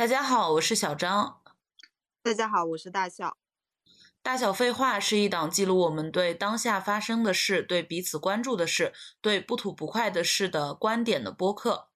[0.00, 1.42] 大家好，我是小张。
[2.22, 3.36] 大家好，我是大笑。
[4.22, 11.88] 大小废话是一档记录我们对当下发生的事、对彼此关注的事、对不吐不快的事的观点的播客。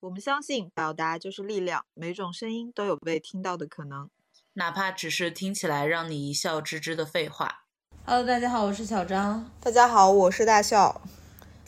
[0.00, 4.10] 我们相信表达就是力量，每种声音都有被听到的可能，
[4.52, 7.62] 哪怕只是听起来让你一笑置之的废话。
[8.04, 9.50] Hello，大家好，我是小张。
[9.58, 11.00] 大家好，我是大笑。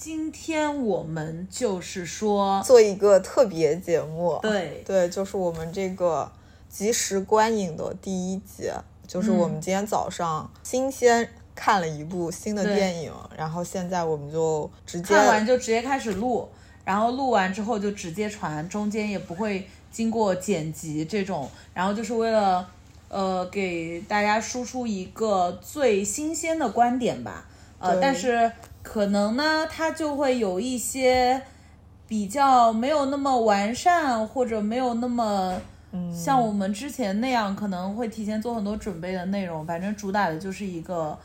[0.01, 4.83] 今天我们就是说，做一个特别节目，对。
[4.87, 6.33] 对，就是我们这个
[6.71, 8.71] 即时观影的第一集，
[9.07, 16.48] 就是我们今天早上新鲜看了一部新的电影，然后现在我们就直接看完就直接开始录，
[16.83, 22.67] 然后录完之后就直接传，中间也不会经过剪辑这种，然后就是为了
[23.11, 27.45] 呃给大家输出一个最新鲜的观点吧，
[27.79, 28.51] 呃，但是
[28.83, 31.42] 可能呢，它就会有一些
[32.09, 35.61] 比较没有那么完善，或者没有那么。
[36.14, 41.19] 像我们之前那样，可能会提前做很多准备的内容，反正主打的就是一个，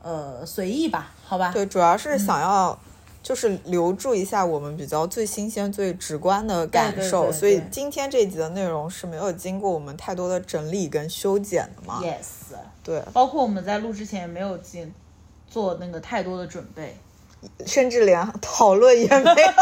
[0.00, 1.52] 呃，随意吧，好吧？
[1.52, 2.78] 对，主要是想要
[3.22, 14.90] 就是留住一下我们比较最新鲜、最直观的感受，对对所以今天这集的内容是没有经过我们太多的整理跟修剪的嘛？Yes，对，包括我们在录之前也没有进
[15.56, 16.94] 做那个太多的准备。
[17.64, 19.52] 甚至连讨论也没有。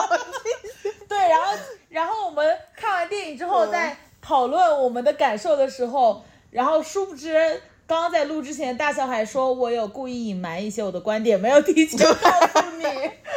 [1.08, 1.52] 对，然后
[1.88, 2.44] 然后我们
[2.76, 7.62] 看完电影之后，嗯在讨论我们的感受的时候，然后殊不知。
[7.86, 12.84] 刚刚在录之前，大笑还说我有故意隐瞒一些我的观点，没有提前告诉你。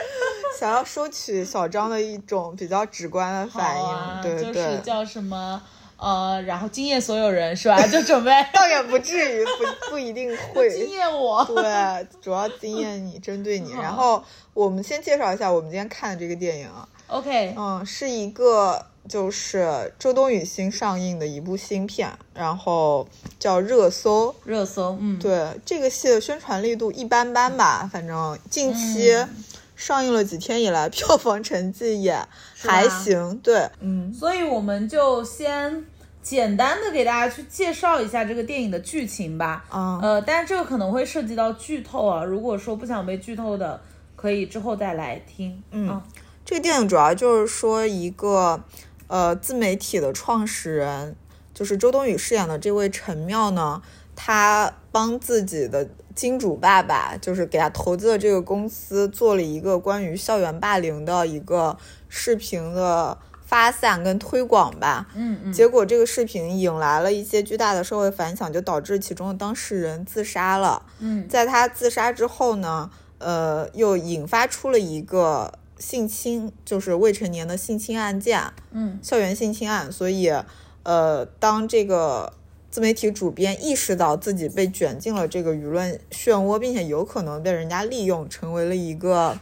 [0.58, 5.61] 想要收取小张的一种比较直观的反应，好啊、对就是，叫什么
[5.98, 7.81] 呃，然后惊艳所有人是吧？
[7.88, 10.90] 就准备 倒也不至于，不不一定会惊。
[10.92, 11.44] 艳我。
[11.45, 13.72] 对，主要惊艳你，针对你。
[13.74, 23.07] 然后我们先介绍一下我们今天看的这个电影啊，OK，嗯，是一个就是周冬雨新上映的一部新片，然后
[23.40, 24.30] 叫《热搜》。
[24.44, 29.30] 热搜，嗯，对这个戏的宣传力度一般般吧，反正近期嗯
[29.77, 32.19] 上映了几天以来，票房成绩也
[32.57, 33.38] 还行。
[33.38, 35.85] 对，嗯，所以我们就先
[36.21, 39.63] 简单的给大家去介绍一下这个电影的剧情吧。
[39.69, 43.79] 啊呃，但是这个可能会涉及到剧透啊，如果说不想被剧透的，
[44.15, 45.63] 可以之后再来听。
[45.71, 46.01] 嗯
[46.44, 48.63] 这个电影主要就是说一个
[49.07, 51.15] 呃自媒体的创始人，
[51.53, 53.81] 就是周冬雨饰演的这位陈妙呢，
[54.15, 61.78] 他帮自己的金主爸爸，就是给他投资的这个公司做了一个关于校园霸凌的一个
[62.09, 65.07] 视频的发散跟推广吧。
[65.13, 70.81] 嗯嗯，结果这个视频引来了一些巨大的社会反响，就导致其中的当事人自杀了。
[70.97, 72.89] 嗯在他自杀之后呢，
[73.19, 78.41] 呃，又引发出了一个性侵，就是未成年的性侵案件，
[78.72, 79.91] 嗯校园性侵案。
[79.91, 80.33] 所以，
[80.81, 82.33] 呃，当这个
[82.69, 89.38] 自媒体主编意识到自己被卷进了这个舆论漩涡，并且有可能被人家利用，成为了一个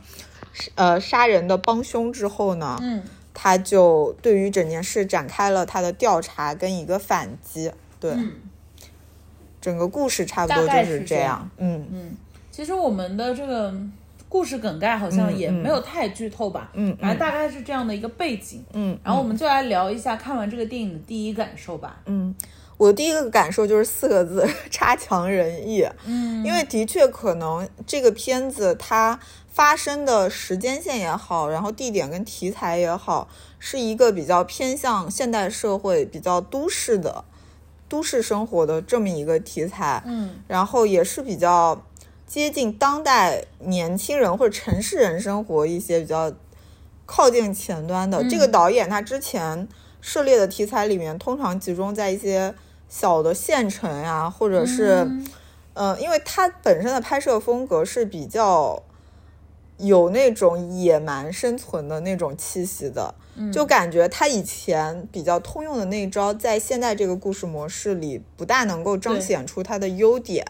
[0.75, 3.03] 呃杀人的帮凶之后呢，嗯
[3.34, 7.72] 他就对于整件事展开了他的调查跟一个反击。
[8.00, 8.31] 对，嗯
[9.59, 11.52] 整个故事差不多就是这这样样。
[11.58, 12.18] 嗯嗯，
[12.52, 13.74] 其实我们的这个
[14.30, 16.69] 故事梗概好像也没有太剧透吧。
[16.74, 18.64] 嗯反正大概是这样的一个背景。
[18.74, 22.00] 嗯，然后我们就来聊一下看完这个电影的第一感受吧。
[22.06, 22.34] 嗯，
[22.78, 25.88] 我第一个感受就是四个字：差强人意。
[26.06, 29.18] 嗯，因为的确可能这个片子它
[29.50, 37.24] 发生的时间线也好，然后地点跟题材也好，是一个比较偏向现代社会、比较都市的
[37.88, 40.03] 都市生活的这么一个题材。
[40.06, 41.81] 嗯然后也是比较
[42.28, 46.34] 接近当代年轻人或者城市人生活一些比较
[47.06, 48.22] 靠近前端的。
[48.30, 49.66] 这个导演他之前
[50.02, 52.53] 涉猎的题材里面，通常集中在一些
[52.90, 55.28] 小的县城呀、或者是，嗯。
[55.73, 58.82] 呃，因为它本身的拍摄风格是比较
[59.78, 63.14] 有那种野蛮生存的那种气息的，
[63.52, 70.46] 就感觉他以前比较通用的那一招，在现在这个故事模式里不大能够彰显出它的优点。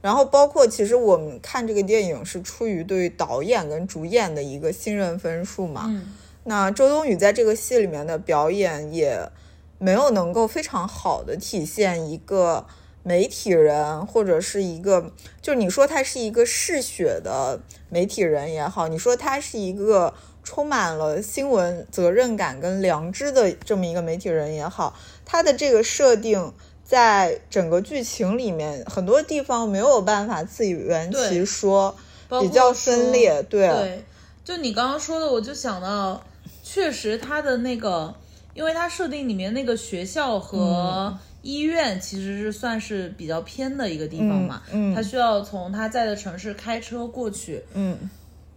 [0.00, 5.86] 然后包括其实我们看这个电影是出于对导演跟主演的一个信任分数嘛。
[5.88, 6.14] 嗯。
[6.44, 9.28] 那周冬雨在这个戏里面的表演也
[9.78, 12.66] 没有能够非常好的体现一个
[13.02, 26.52] 媒体人或者是一个，就是你说他是一个嗜血的媒体人也好，你说他是一个充满了新闻责任感跟良知的这么一个媒体人也好，他的这个设定。
[26.88, 31.96] 在整个剧情里面，很多地方没有办法自圆其说，
[32.40, 33.42] 比较分裂。
[33.42, 34.04] 对，对，
[34.44, 36.22] 就你刚刚说的，我就想到，
[36.62, 38.14] 确实他的那个
[38.56, 47.62] 因为它设定里面那个学校和医院其实是算是比较偏的一个地方嘛，嗯嗯他需要从他在的城市开车过去。
[47.74, 47.96] 嗯，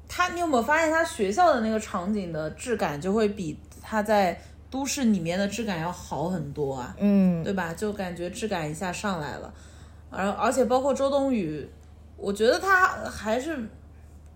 [0.07, 4.41] 他，你有没有发现他学校的那个场景的质感就会比他在
[4.71, 6.95] 都市里面的质感要好很多啊？
[6.97, 7.73] 嗯，对吧？
[7.73, 9.53] 就感觉质感一下上来了，
[10.09, 11.69] 而而且包括周冬雨，
[12.15, 13.67] 我觉得他还是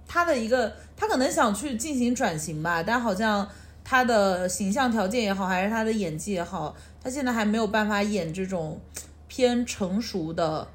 [0.08, 3.48] 他的一个，他可能想去进行转型吧，但好像
[3.84, 8.80] 他的形象条件也好，还是他的演技也好，他现在还没有办法演这种
[9.28, 10.68] 偏成熟的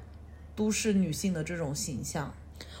[0.55, 2.31] 都市女性的这种形象。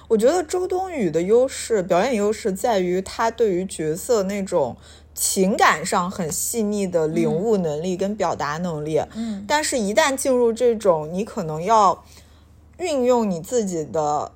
[0.07, 4.75] 我觉得周冬雨的优势，表演优势在于她对于角色那种
[5.13, 8.99] 情感上很细腻的领悟能力跟表达能力。
[9.13, 12.03] 嗯，但是，一旦进入这种你可能要
[12.79, 14.31] 运用你自己的，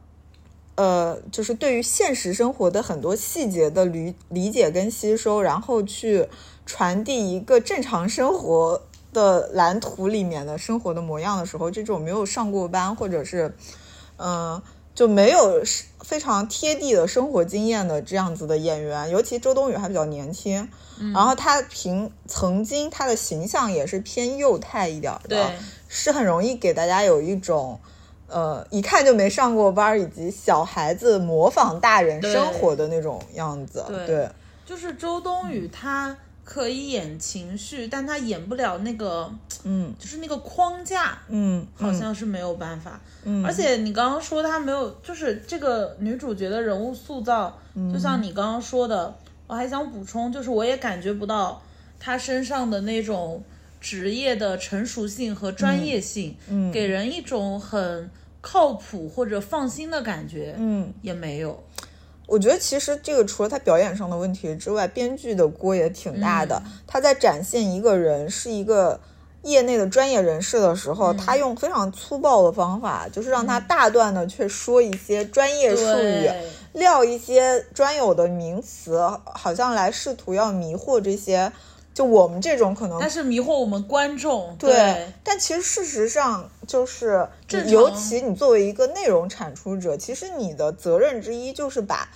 [0.75, 6.27] 呃，就是对于现实生活的很多细节的理理解跟吸收，然后去
[6.65, 8.81] 传递一个正常生活
[9.13, 13.55] 的蓝图里面的生活的模样的时候，这种没有上过班或者是，
[14.17, 14.59] 嗯、
[14.95, 20.67] 就没有是非常贴地的生活经验的这样子的演员，尤其周冬雨还比较年轻，
[21.13, 25.51] 然后她凭曾经她的形象也是偏幼态一点的，
[25.87, 27.79] 是很容易给大家有一种。
[28.33, 34.29] 呃，一看就没上过班，以及小孩子模仿大人生活的那种样子，对对，
[34.65, 39.31] 就是周冬雨她可以演情绪，但她演不了那个，
[39.63, 39.93] 嗯。
[39.99, 41.17] 就是那个框架。
[41.29, 43.45] 嗯，好像是没有办法，嗯。
[43.45, 47.93] 而且你刚刚说她没有，就是这个女主角的人物塑造，嗯。
[47.93, 49.15] 就像你刚刚说的，
[49.47, 51.61] 我还想补充，就是我也感觉不到
[51.99, 53.41] 她身上的那种
[53.79, 56.71] 职业的成熟性和专业性，嗯。
[56.71, 58.09] 给人一种很
[58.43, 61.63] 靠谱或者放心的感觉，嗯，也没有，
[62.27, 66.61] 我觉得其实这个除了他表演上的问题之外，编剧的锅也挺大的。
[66.85, 68.99] 他在展现一个人是一个
[69.43, 76.29] 业内的专业人士的时候，他用非常粗暴的方法，就是让他大段的去说一些专业术语，
[76.73, 81.49] 撂一些专有的名词，好像来试图要迷惑这些
[81.93, 87.71] 就我们这种可能但是迷惑我们观众，对，但其实事实上就是正，常。
[87.71, 92.09] 尤其你作为一个内容产出者，其实你的责任之一就是把。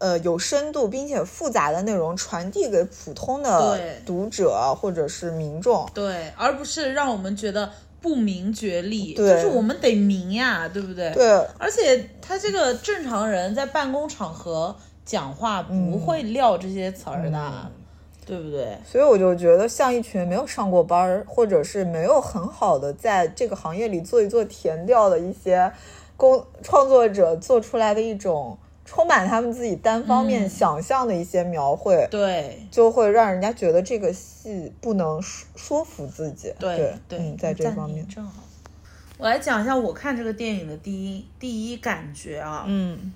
[0.00, 5.90] 呃，有深度并且复杂的内容传递给普通的读者或者是民众。
[5.92, 7.68] 对，而不是让我们觉得
[8.00, 9.28] 不明觉厉，对。
[9.34, 11.10] 就是我们得明呀，对不对？
[11.10, 11.28] 对，
[11.58, 15.90] 而且他这个正常人在办公场合讲话嗯。
[15.90, 17.68] 不会撂这些词儿的，
[18.28, 18.76] 对不对？
[18.84, 25.72] 所以我就觉得，像一群没有上过班儿，或者是没有很好的在这个行业里做一做填调的一些
[26.16, 36.52] 工创作者做出来的一种充满他们自己单方面嗯想象的一些描绘，对就会让人家觉得这个戏不能说说服自己。
[36.58, 38.42] 对对，嗯，在这方面，正好。
[39.18, 43.12] 我来讲一下我看这个电影的第一第一感觉啊，嗯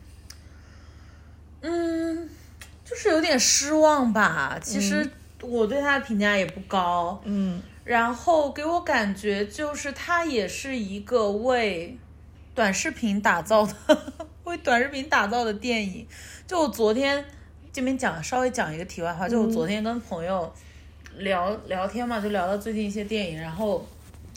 [1.60, 2.28] 嗯，
[2.92, 4.58] 就是有点失望吧。
[4.62, 5.08] 其实
[5.40, 11.96] 我对他的评价也不高，嗯然后给我感觉就是他也是一个为
[12.54, 13.74] 短视频打造的，
[14.44, 16.06] 为短视频打造的电影。
[16.46, 17.24] 就我昨天
[17.72, 20.52] 这边讲稍微讲一个题外话，就我昨天跟朋友
[21.16, 23.84] 聊聊天嘛，就聊到最近一些电影，然后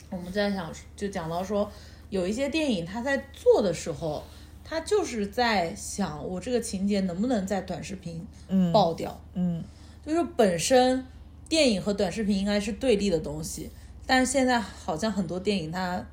[0.08, 1.70] 我们在想就讲到说，
[2.08, 4.24] 有一些电影他在做的时候，
[4.68, 9.20] 它就是在想我这个情节能不能在短视频嗯爆掉。
[9.34, 9.62] 嗯
[10.04, 11.06] 就是本身
[11.48, 13.70] 电影和短视频应该是对立的东西，
[14.04, 16.04] 但是现在好像很多电影它，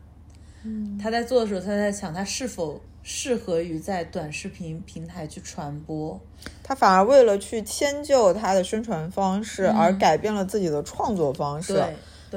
[1.01, 6.19] 他在做的时候，他在想他是否适合于在短视频平台去传播。
[6.61, 11.73] 他反而为了去迁就他的宣传方式，而改变了自己的创作方式。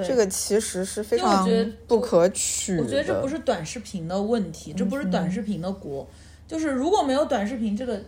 [0.05, 1.49] 这个其实是非常
[1.87, 2.83] 不可取的。
[2.83, 6.09] 我觉得这不是短视频的问题，这不是短视频的锅，
[6.47, 8.01] 就是如果没有短视频这个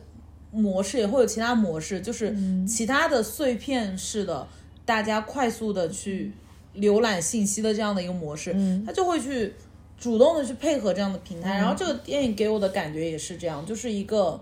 [0.51, 2.35] 模式，也会有其他模式，就是
[2.67, 4.47] 其他的碎片式的，
[4.85, 6.33] 大家快速的去
[6.75, 9.55] 浏览信息的这样的一个模式，它就会去
[9.99, 11.57] 主动的去配合这样的平台。
[11.57, 14.41] 然后这个电影给我的感觉也是这样，就是一个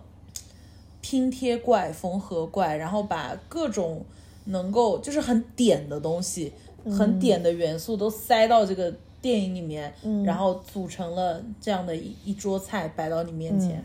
[1.00, 4.04] 拼贴怪、缝合怪，然后把各种
[4.44, 6.52] 能够就是很点的东西、
[6.90, 9.92] 很点的元素都塞到这个电影里面，
[10.24, 13.84] 然后组成了这样的一一桌菜摆到你面前。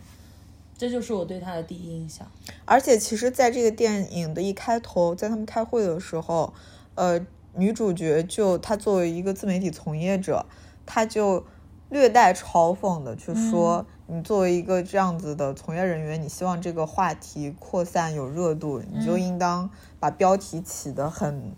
[0.78, 2.26] 这就是我对他的第一印象。
[2.66, 6.54] 而且其实，在这个电影的一开头，在他们开会的时候，
[6.96, 10.46] 呃，女主角就她作为一个自媒体从业者，
[10.86, 11.46] 她就
[11.90, 21.52] 略带嘲讽的去说：“你作为一个这样子的从业人员，你希望这个话题扩散有热度，你就应当把标题起得很。”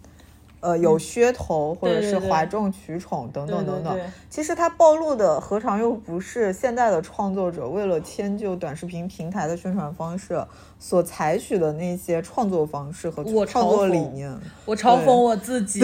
[0.63, 4.00] 呃有噱头或者是哗众取宠等等等等。
[4.29, 10.41] 其实它暴露的何尝又不是现在的创作者为了迁就短视频平台的宣传方式
[10.79, 14.34] 所采取的那些创作方式和我创作理念？
[14.65, 15.82] 我嘲讽我自己，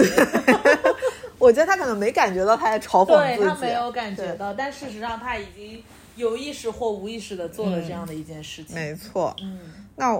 [1.38, 5.82] 我觉得他可能没感觉到他在嘲讽自己，对他没有感觉到，但事实上他已经
[6.16, 8.74] 有意识或无意识的做了这样的一件事情。
[8.74, 9.34] 没错。
[9.42, 9.58] 嗯
[9.96, 10.18] 那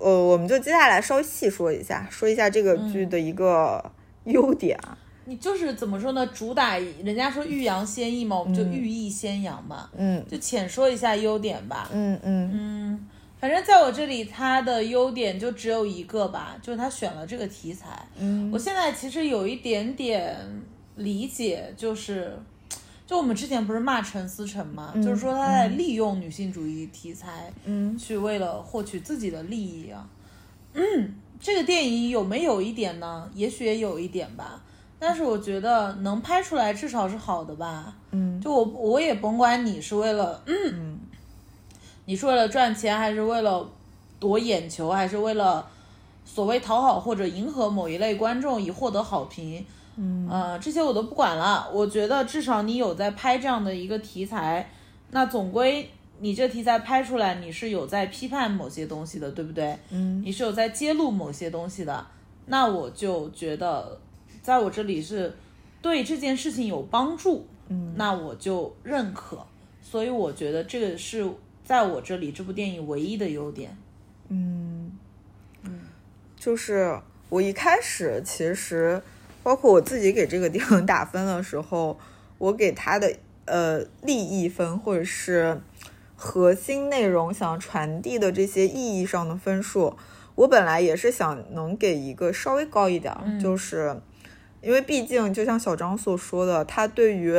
[0.00, 3.92] 呃，我们就接下来稍微细说一下，说一下这个剧的一个
[4.24, 4.96] 优点啊。
[5.26, 6.26] 你就是怎么说呢？
[6.28, 11.88] 主打人家说欲扬先抑嘛，我们就欲抑先扬嘛，嗯就浅说一下优点吧。
[11.92, 18.04] 嗯嗯嗯，反正在我这里，它的优点就只有一个吧，就是他选了这个题材。
[18.18, 20.36] 嗯我现在其实有一点点
[20.96, 22.36] 理解，就是，
[23.10, 30.08] 就我们之前不是骂陈思诚嘛，就是说他在利用女性主义题材，嗯去为了获取自己的利益啊。
[30.74, 33.28] 嗯，这个电影有没有一点呢？
[33.34, 34.62] 也许也有一点吧，
[34.96, 37.92] 但是我觉得能拍出来至少是好的吧。
[38.12, 41.00] 嗯就我我也甭管你是为了，嗯，
[42.04, 43.68] 你是为了赚钱，还是为了
[44.20, 45.68] 夺眼球，还是为了
[46.24, 49.66] 所谓讨好或者迎合某一类观众以获得好评，
[50.02, 51.70] 嗯，呃，这些我都不管了。
[51.70, 54.70] 我觉得至少你有在拍这样的一个题材，
[55.10, 55.90] 那总归
[56.20, 59.78] 你这题材拍出来，你是有在批判某些东西的，对不对？
[59.90, 62.06] 嗯你是有在揭露某些东西的，
[62.46, 64.00] 那我就觉得，
[64.42, 65.36] 在我这里是
[65.82, 69.44] 对这件事情有帮助，嗯，那我就认可。
[69.82, 71.28] 所以我觉得这个是
[71.64, 73.76] 在我这里这部电影唯一的优点。
[74.28, 74.92] 嗯
[75.64, 75.80] 嗯
[76.36, 79.02] 就是我一开始其实，
[79.42, 81.98] 包括我自己给这个电影 打分的时候，
[82.38, 85.60] 我给他的呃利益分或者是
[86.16, 89.96] 核心内容想传递的这些意义上的分数，
[90.34, 94.00] 我本来也是想能给一个稍微高一点儿，就是
[94.60, 97.34] 因为毕竟就像小张所说的，他对于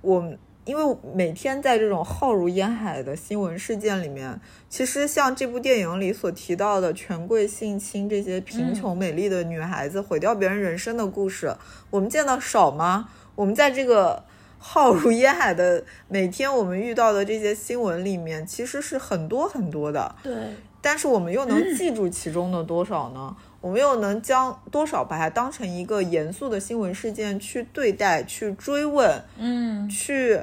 [0.00, 0.38] 我们。
[0.68, 11.56] 因为每天在这种浩如烟海的新闻事件里面，其实像这部电影里所提到的权贵性侵这些贫穷美丽的女孩子毁掉别人人生的故事，
[11.88, 13.08] 我们见到少吗？
[13.34, 14.22] 我们在这个
[14.58, 20.14] 浩如烟海的每天我们遇到的这些新闻里面，其实是很多很多的。
[20.22, 20.34] 对，
[20.82, 23.34] 但是我们又能记住其中的多少呢？
[23.62, 30.40] 我们又能将多少把它当成一个严肃的新闻事件去对待、去追问、嗯，去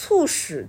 [0.00, 0.68] 促使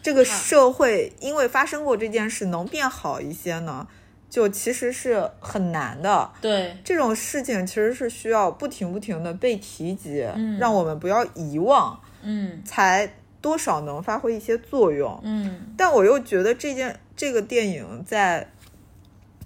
[0.00, 3.88] 这个社会因为发生过这件事能变好一些呢？
[4.28, 6.30] 就其实是很难的。
[6.40, 15.20] 对，这种事情其实是需要不停不停的被提及，嗯让我们不要遗忘，嗯才多少能发挥一些作用。
[15.24, 18.48] 嗯但我又觉得这件这个电影在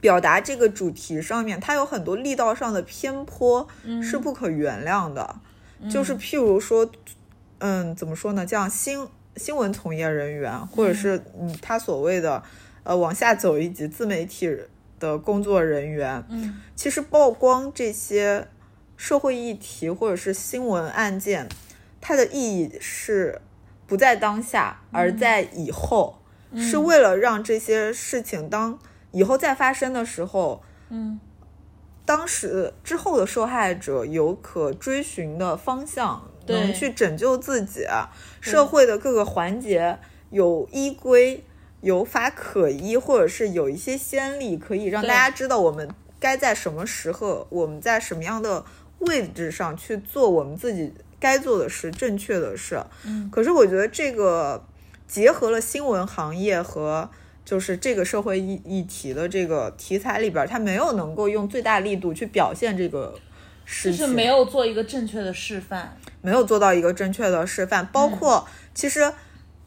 [0.03, 3.67] 表达这个主题上面，它有很多力道上的偏颇
[4.03, 5.37] 是不可原谅的。
[5.91, 6.91] 就是譬如说，
[7.59, 8.47] 嗯，怎么说呢？
[8.47, 9.07] 像新
[9.37, 12.43] 新闻从业人员，或者是嗯，他所谓的
[12.83, 14.55] 呃往下走一级自媒体
[14.99, 16.61] 的工作人员，嗯。
[16.77, 18.49] 其实曝光这些
[18.97, 21.49] 社会议题或者是新闻案件，
[22.01, 23.41] 它的意义是
[23.87, 26.19] 不在当下，而在以后，
[26.57, 28.79] 是为了让这些事情当
[29.13, 31.21] 以后再发生的时候，嗯。
[32.07, 37.87] 当时之后的受害者有可追寻的方向，对能去拯救自己，
[38.41, 39.99] 社会的各个环节
[40.31, 41.45] 有依规。
[41.81, 45.87] 有法可依，或者是有一些先例，可以让大家知道我们
[46.19, 48.65] 该在什么时候，我们在什么样的
[49.01, 52.83] 位置上去做我们自己该做的事，正确的事。
[53.05, 54.65] 嗯，可是我觉得这个
[55.07, 57.11] 结合了新闻行业和
[57.45, 63.15] 就是这个社会议议题的这个题材里边，它没有能够用最大力度去表现这个
[63.65, 65.97] 事情，就是没有做一个正确的示范。
[66.23, 67.87] 没有做到一个正确的示范。
[67.93, 69.13] 包括其实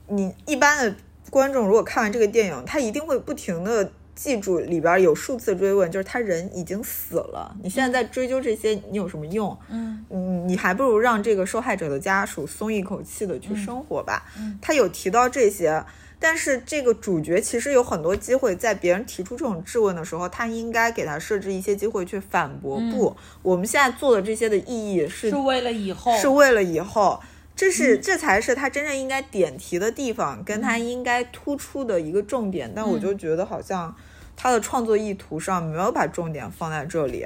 [0.07, 0.95] 你一般的
[1.29, 9.55] 观众如果看完这个电影，他一定会不停的记住里边有数次追问，就是他人已经死了，你现在在追究这些，你有什么用？
[9.69, 14.25] 嗯嗯，你还不如让这个受害者的家属松一口气的去生活吧。
[14.39, 15.83] 嗯他有提到这些，
[16.19, 22.79] 但是这个主角其实有很多机会，在别人提出这种质问的时候，他应该给他设置一些机会去反驳。
[22.91, 26.17] 不，我们现在做的这些的意义是是为了以后。
[26.17, 27.19] 是为了以后。
[27.55, 32.71] 这是、这才是他真正应该点题的地方，跟他应该突出的一个重点。
[32.75, 33.95] 但我就觉得好像
[34.35, 37.25] 他的创作意图上没有把重点放在这里，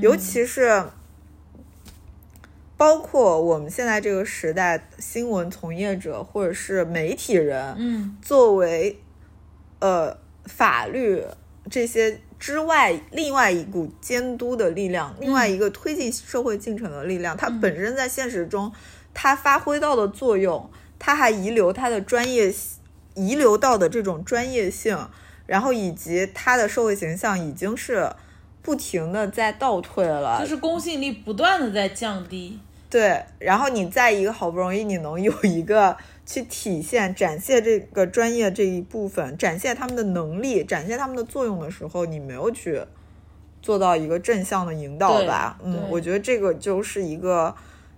[0.00, 0.82] 尤其是
[2.78, 9.00] 包括我们现在这个时代，新闻从业者或者是媒体人，嗯作为
[9.80, 11.22] 呃法律
[11.68, 18.72] 这些之外，另外一股监督的力量，另外一个推进社会进程的力量，它本身在现实中，
[19.12, 20.70] 它发挥到的作用，
[21.00, 22.54] 它还遗留它的专业，
[23.14, 24.96] 遗留到的这种专业性，
[25.46, 28.08] 然后以及它的社会形象已经是
[28.62, 32.60] 不停的在倒退了，就是公信力不断的在降低。
[32.90, 42.80] 对，然后你在一个好不容易你能有一个去体现、展现这个专业这一部分，展现他们的能力、展现他们的作用的时候，你没有去
[43.60, 45.58] 做到一个正向的引导吧？
[45.62, 47.54] 嗯，我觉得这个就是一个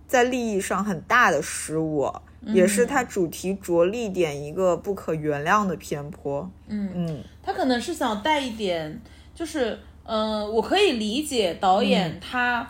[0.09, 2.12] 在利益上很大的失误，
[2.47, 6.50] 也是它主题着力点一个不可原谅的偏颇。
[6.66, 9.00] 嗯嗯，他可能是想带一点，
[9.32, 12.68] 就是嗯，我可以理解导演他。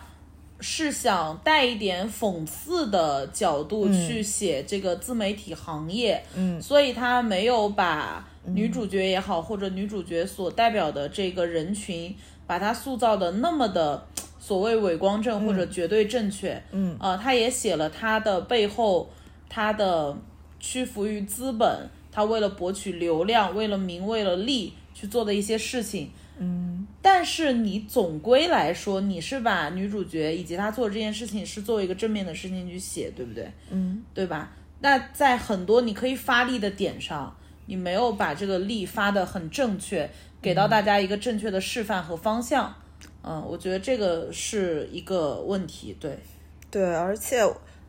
[0.60, 12.14] 是想带一点讽刺的角度去写这个自媒体行业，嗯，所以他没有把女主角也好，或者女主角所代表的这个人群，
[12.46, 14.06] 把它塑造的那么的
[14.38, 19.08] 所谓伪光正或者绝对正确，嗯，啊，他也写了他的背后，
[19.48, 20.16] 他的
[20.58, 26.10] 屈服于资本，他为了博取流量，为了名，为了利去做的一些事情。
[26.42, 33.46] 嗯，但是你总归来说，你是把女主角以及她做这件事情是作为一个正面的事情去写，对不对？
[33.68, 34.50] 嗯，对吧？
[34.80, 42.74] 那在很多你可以发力的点上，你没有把这个力发的很正确，给到大家一个正确的示范和方向。
[43.22, 45.94] 嗯，我觉得这个是一个问题。
[46.00, 46.18] 对，
[46.70, 47.46] 对，而且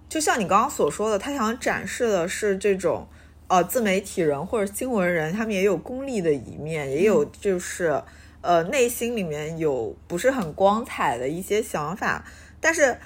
[0.10, 3.08] 就像你刚刚所说的，他想展示的是这种
[3.48, 8.04] 呃自媒体人或者新闻人，他们也有功利的一面，也有就是。
[8.42, 12.26] 呃，内心里面有不是很光彩的一些想法，
[12.60, 12.98] 但是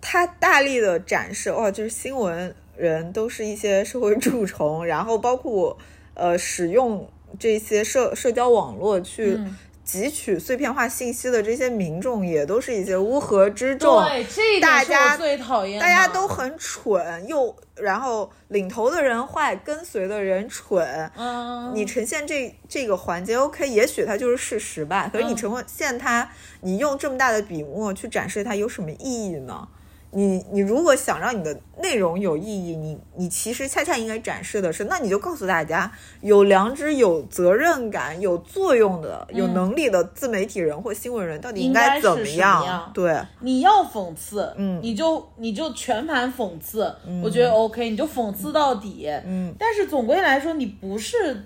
[0.00, 5.76] 他大力的展示，哇，就是新闻人都是一些社会蛀虫，然后包括
[6.14, 9.38] 呃使用这些社社交网络去。
[9.86, 21.10] 汲取碎片化信息的这些民众也都是一些乌合之众，对，这大家最讨厌，大家都很蠢，又然后领头的人坏，跟随的人蠢。
[21.16, 25.10] 嗯，你呈现这这个环节，OK，也许它就是事实吧。
[25.12, 26.30] 可是你呈现它，
[26.62, 29.68] 你用这么大的笔墨去展示它，有什么意义呢？
[30.14, 42.90] 你你如果想让你的内容有意义，你你其实恰恰应该展示的是，那你就告诉大家，有良知、有责任感、有作用的、有能力的自媒体人或新闻人到底应该怎么样？
[42.94, 49.52] 对，你要讽刺，嗯，你就你就全盘讽刺，我觉得 OK，你就讽刺到底，嗯。
[49.58, 51.44] 但是总归来说，你不是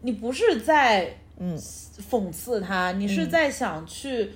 [0.00, 1.56] 你不是在嗯
[2.10, 4.32] 讽刺他，你是在想去。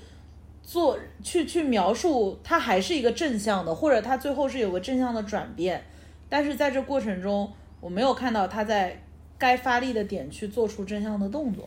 [0.69, 5.83] 做去去描述，它还是一个正向的，或者他最后是有个正向的转变，
[6.29, 7.51] 但是在这过程中，
[7.81, 9.03] 我没有看到他在
[9.39, 11.67] 该发力的点去做出正向的动作，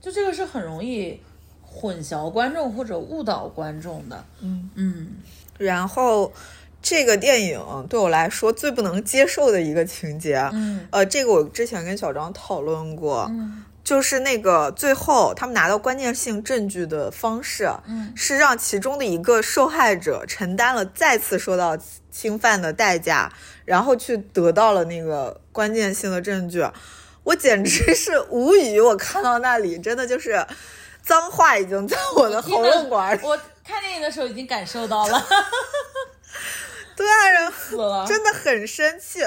[0.00, 1.20] 就这个是很容易
[1.62, 4.24] 混淆观众或者误导观众的。
[4.40, 5.08] 嗯嗯，
[5.58, 6.32] 然后
[6.80, 13.64] 这个电影对我来说最不能接受的一个情节，嗯，呃，这个我之前跟小张讨论过，嗯。
[13.90, 21.76] 就是那个最后他们拿到关键性证据的方式，嗯，是让其中的一个受害者承担了再次受到
[22.08, 23.32] 侵犯的代价，
[23.64, 26.64] 然后去得到了那个关键性的证据。
[27.24, 30.46] 我简直是无语，我看到那里真的就是
[31.02, 33.18] 脏话已经在我的喉咙管。
[33.24, 35.26] 我看电影的时候已经感受到了，
[36.94, 39.18] 对啊，人死了，真的很生气。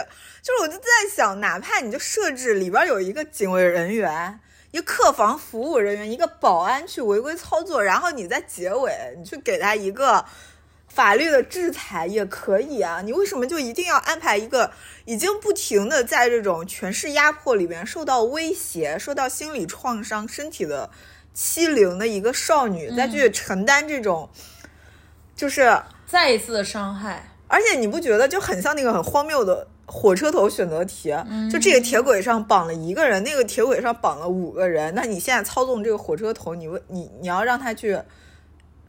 [0.41, 4.39] 就是我就在想，哪怕你就设置里边有一个警卫人员。
[4.74, 10.26] 一个客房服务人员，一个保安去违规操作，然后你在结尾你去给他一个
[10.88, 13.00] 法律的制裁也可以啊。
[13.04, 14.72] 你为什么就一定要安排一个
[15.06, 20.90] 已经不停的在这种权势压迫里边受到威胁、受到心理创伤、身体的
[21.36, 24.28] 欺凌的一个少女再去承担这种，
[25.36, 27.30] 就是再一次的伤害？
[27.48, 29.68] 而且你不觉得就很像那个很荒谬的？
[29.86, 31.13] 火车头选择题，
[31.52, 34.93] 就这个铁轨上绑了一个人，那个铁轨上绑了五个人。
[34.96, 38.00] 那你现在操纵这个火车头，你问你你要让他去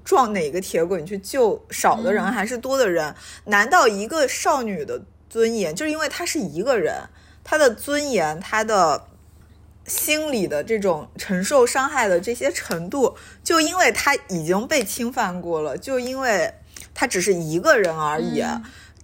[0.04, 1.00] 撞哪个铁轨？
[1.00, 3.14] 你去救少的人还是多的人？
[3.46, 6.94] 难道一个少女的尊严，就是因为她是一个人，
[7.42, 9.08] 她的尊严，她的
[9.86, 16.54] 心理的这种承受伤害的这些程度，就因为她已经被侵犯过了，就因为
[16.94, 18.44] 她只是一个人而已。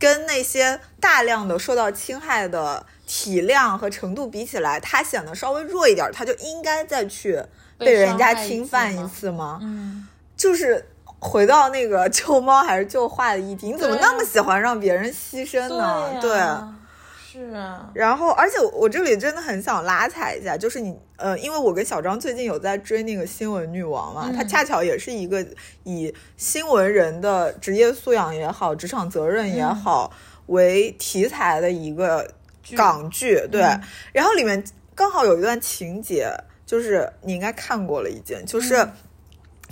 [0.01, 7.41] 跟那些大量的受到侵害的体量和程度比起来，他显得稍微弱一点，他就应该再去
[7.79, 9.59] 被人家侵犯一次吗？
[9.63, 16.19] 嗯，就是回到那个救猫还是救画的议题，你怎么那么喜欢让别人牺牲呢？
[16.21, 16.31] 对，
[17.33, 25.47] 是啊，然后，而且我这里真的很想拉踩一下，就是你，呃，因为我跟小张最近有在追那个新闻女王嘛，她恰巧也是一个
[25.85, 30.13] 以新闻人的职业素养也好、职场责任也好
[30.47, 32.29] 为题材的一个
[32.77, 33.61] 港剧，对。
[34.13, 34.65] 然后里面
[34.97, 36.29] 刚好有一段情节，
[36.67, 38.89] 就是你应该看过了，已经就是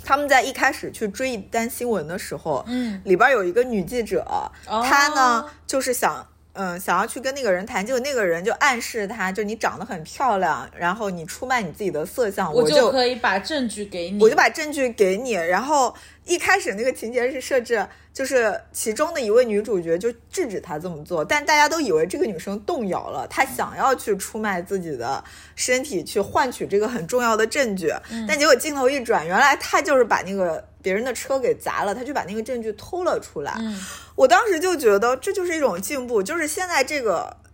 [0.05, 4.25] 他们在一开始去追一单新闻的时候，嗯，里边有一个女记者，
[4.65, 6.25] 她呢哦就是想。
[6.53, 15.31] 嗯，想要去跟那个人谈，结果那个人就暗示他，就你长得很漂亮，然后你出卖你自己的色相，我就可以把证据给你，我就把证据给你。
[15.31, 15.93] 然后
[16.29, 25.23] 一开始那个情节是设置，就是其中的一位女主角就制止他这么做，但大家都以为这个女生动摇了，她想要去出卖自己的
[25.55, 33.55] 身体去换取这个很重要的证据，嗯但结果镜头一转，原来她就是把那个别人的车给砸了，她就把那个证据偷了出来。
[33.57, 33.75] 嗯
[34.15, 37.48] 我当时就觉得这就是一种进步，就是现在这个是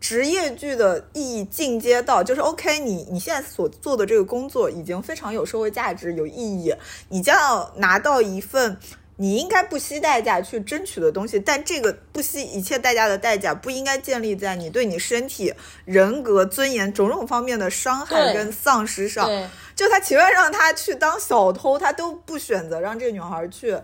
[0.00, 6.74] 职业剧的意义进阶到，就是 OK，你你现在所做的这个工作已经非常有社会价值、有意义，
[7.08, 8.76] 你将要拿到一份
[9.16, 15.52] 你应该不惜代价去争取的东西，但这个不惜一切代价的代价不应该建立在你对你身体、
[15.84, 19.26] 人格、尊严种种方面的伤害跟丧失上。
[19.26, 23.76] 对，就他情愿让他去当小偷，他都不选择让这个女孩去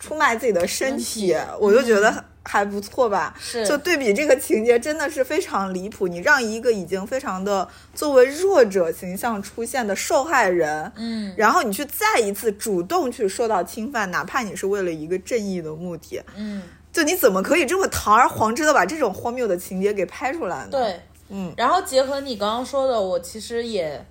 [0.00, 3.34] 出卖自己的身体，身体我就觉得还不错吧。
[3.38, 6.06] 是就对比这个情节，真的是非常离谱。
[6.06, 24.04] 你让一个已经非常的作为弱者形象出现的受害人，嗯然后你去再一次主动去受到侵犯，哪怕你是为了一个正义的目的，嗯，就你怎么可以这么堂而皇之的把这种荒谬的情节给拍出来呢？，对，嗯然后结合你刚刚说的，我其实也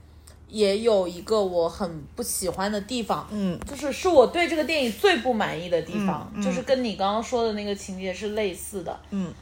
[0.56, 3.60] 也有一个我很不喜欢的地方，嗯。
[3.70, 6.42] 就是是我对这个电影最不满意的地方，嗯嗯。
[6.42, 8.98] 就是跟你刚刚说的那个情节是类似的。
[9.10, 9.34] 嗯。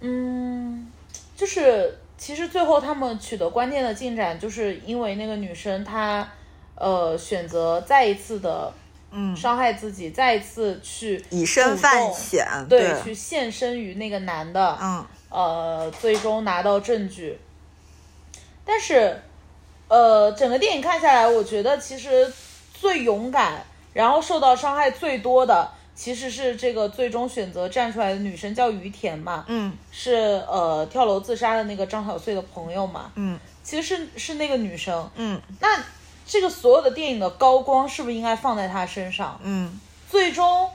[0.00, 0.90] 嗯，
[1.36, 6.28] 就是其实最后他们取得关键的进展，就是因为那个女生她
[6.74, 8.72] 呃选择再一次的
[9.12, 15.06] 嗯，伤害自己，再一次去以身犯险，对去献身于那个男的，嗯。
[15.30, 17.38] 呃，最终拿到证据。
[18.66, 19.16] 但是，
[19.92, 22.32] 呃，整个电影看下来，我觉得其实
[22.72, 29.70] 最勇敢，然后受到伤害最多的，其实是这个最终选择站出来的女生，叫于田嘛，嗯。
[29.90, 33.38] 是呃跳楼自杀的那个张小穗的朋友嘛，嗯。
[33.62, 35.10] 其实是是那个女生。
[35.16, 35.38] 嗯。
[35.60, 35.78] 那
[36.26, 39.38] 这个所有的电影的高光是不是应该放在她身上？
[39.42, 39.78] 嗯。
[40.08, 40.70] 最终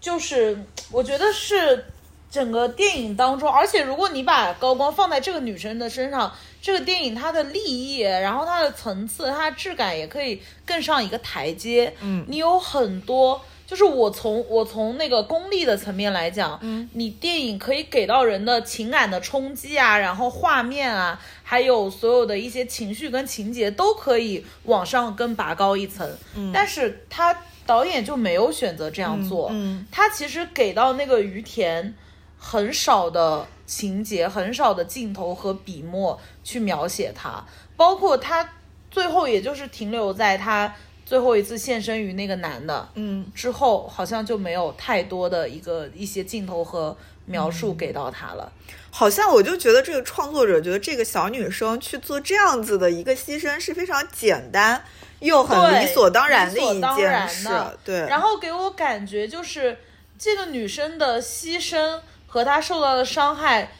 [0.00, 1.84] 就是我觉得是
[2.30, 11.94] 整个电影当中，而且如果你把高光放在这个女生的身上，这个电影它的立意，然后它的层次、它的质感也可以更上一个台阶。
[12.00, 13.40] 嗯你有很多。
[13.68, 26.10] 就是我从我从那个功利的层面来讲，嗯，你电影可以给到人的情感的冲击啊，然后画面啊，还有所有的一些情绪跟情节都可以往上更拔高一层。
[26.34, 31.94] 嗯但是他导演就没有选择这样做，嗯他其实给到那个于田
[32.38, 37.44] 很少的情节，很少的镜头和笔墨去描写他，
[37.76, 38.54] 包括他
[38.90, 48.50] 最后也就是停留在他最后一次现身于那个男的嗯之后，好像就没有太多的一个一些镜头和描述给到他了。
[48.90, 54.82] 好像我就觉得这个创作者觉得这个小女生去做这样子的一个牺牲是非常简单
[55.20, 57.98] 又很理所当然的一件事的，对。
[58.08, 59.76] 然后给我感觉就是
[60.18, 63.72] 这个女生的牺牲和她受到的伤害，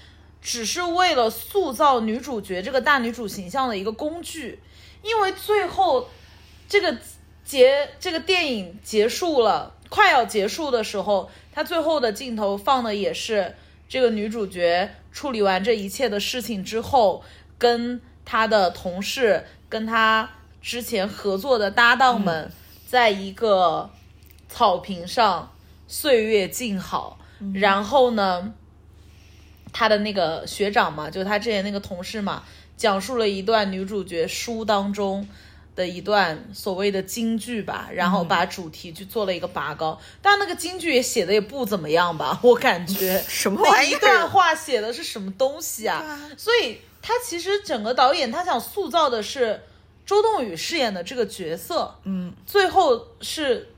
[0.42, 4.58] 只是为了塑造女主角这个大女主形象的一个工具，
[5.02, 6.08] 因为最后
[6.68, 6.96] 这个
[7.44, 13.54] 结这个电影结束了，快要结束的时候，他最后的镜头放的也是
[13.88, 17.22] 这个女主角处理完这一切的事情之后，
[17.58, 20.30] 跟她的同事，跟她
[20.60, 22.52] 之前合作的搭档们，
[22.86, 23.90] 在一个
[24.48, 25.52] 草坪上
[25.86, 27.17] 岁月静好，
[27.54, 28.52] 然后呢，
[29.72, 32.42] 他的那个学长嘛，就他之前那个同事嘛，
[32.76, 35.26] 讲述了一段女主角书当中。
[35.78, 43.24] 的一段所谓的京剧吧，然后把主题去做了一个拔高，但那个京剧也写的也不怎么样吧， 我感觉。
[43.28, 43.96] 什么那玩意儿？
[43.96, 46.18] 一段话写的是什么东西啊？
[46.36, 49.62] 所以他其实整个导演他想塑造的是
[50.04, 52.34] 周冬雨饰演的这个角色，嗯。
[52.44, 53.68] 最后是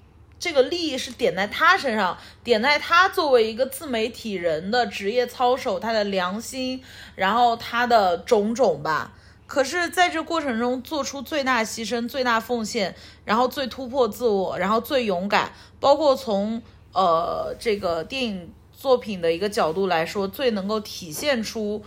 [0.40, 6.82] 这个利益是点在他身上，点在他作为一个自媒体人的职业操守，他的良心，
[7.14, 9.12] 然后他的种种吧。
[9.46, 16.62] 可是，在这过程中做出最大牺牲、最大奉献，然后最突破自我，然后最勇敢，包括从
[16.94, 21.84] 呃这个电影作品的一个角度来说，最能够体现出。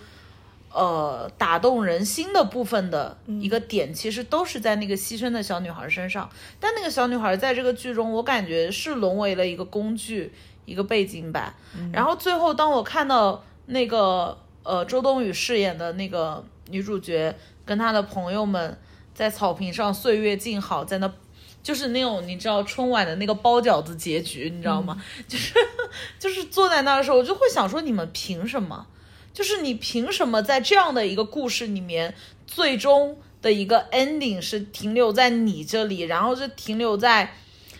[0.73, 6.27] 呃，打动人心的部分的一个点，其实都是在那个牺牲的小女孩身上。
[6.59, 10.33] 但那个小女孩在这个剧中，我感觉是沦为了一个工具，
[10.65, 11.53] 一个背景板。
[11.91, 18.75] 然后最后，当我看到那个呃周冬雨饰演的那个女主角跟她的朋友们
[19.13, 21.13] 在草坪上岁月静好，在那
[21.61, 24.99] 就是那种你知道春晚的那个包饺子结局，你知道吗？
[25.29, 25.53] 就是
[26.17, 28.87] 就是坐在那儿的时候，我就会想说，你们凭什么？
[29.33, 32.13] 就是你凭什么在这样的一个故事里面，
[32.45, 37.33] 最终的一个 ending 是停留在你这里，然后是停留在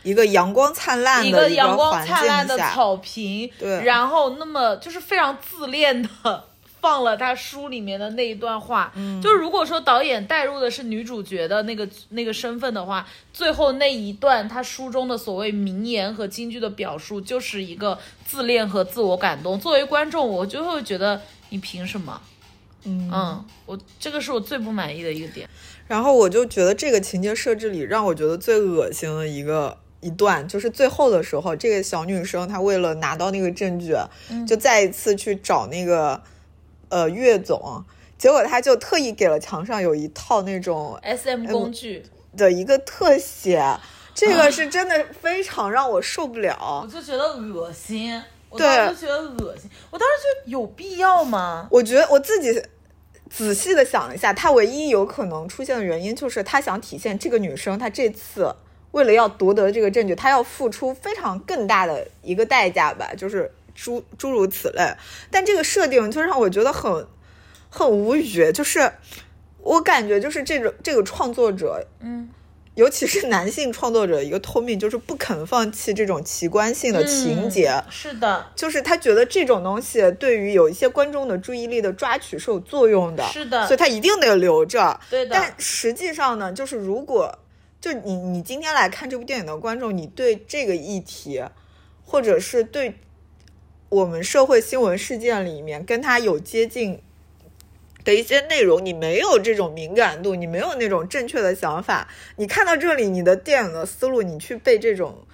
[0.04, 6.10] 一个阳光灿烂的一个阳光灿烂的草坪，对然后那么就是非常自恋的
[6.82, 19.58] 放了他书里面的那一段话，嗯就是如果说导演带入的是女主角的那个那个身份的话，最后那一段他书中的所谓名言和金句的表述，就是一个自恋和自我感动。
[19.58, 21.22] 作为观众，我就会觉得
[21.54, 22.20] 你凭什么？
[22.84, 25.48] 嗯，我这个是我最不满意的一个点。
[25.88, 33.96] 然后我就觉得这个情节设置里让我觉得最恶心的一个一段，就是最后的时候，这个小女生她为了拿到那个证据，
[34.48, 36.24] 就再一次去找那个
[36.90, 37.86] 呃岳总，
[38.18, 42.04] 结果她就特意给了墙上有一套那种 S M 工具，
[42.36, 43.78] 的一个特写，
[44.16, 46.88] 这个是真的非常让我受不了我。
[46.92, 48.20] 就觉得恶心。
[48.54, 51.68] 我对当时就觉得恶心，我当时就有必要吗？
[51.72, 52.62] 我觉得我自己
[53.30, 58.56] 仔细的想了一下，他唯一有可能出现的原因就是他想体现这个女生她这次
[58.92, 64.88] 为了要夺得这个证据，她要付出非常更大的一个代价吧，就是诸诸如此类。
[65.32, 67.08] 但这个设定就让我觉得很
[67.72, 68.92] 很无语，就是
[69.58, 72.30] 我感觉就是这种这个创作者，嗯，
[72.76, 77.70] 尤其是男性创作者一个通病，就是不肯放弃这种奇观性的情节。
[77.70, 85.00] 嗯是的，就是他觉得这种东西对于有一些观众的注意力的抓取是有作用的，是的所以他一定得留着。
[85.10, 87.38] 对的但实际上呢，就是如果
[87.80, 91.44] 就你你今天来看这部电影的观众，你对这个议题，
[92.04, 92.96] 或者是对
[93.90, 97.00] 我们社会新闻事件里面跟他有接近
[98.04, 105.26] 的一些内容，你没有这种敏感度，你没有那种正确的想法，你看到这里，你的电影的思路，你去被这种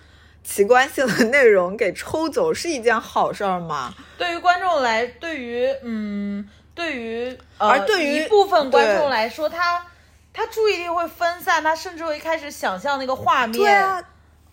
[0.43, 3.93] 奇观性的内容给抽走，是一件好事儿吗？
[4.17, 9.85] 对于观众来，对于嗯，对于呃，而对于一部分观众来说，他
[10.33, 14.03] 他注意力会分散，他甚至会开始想象那个画面，对啊，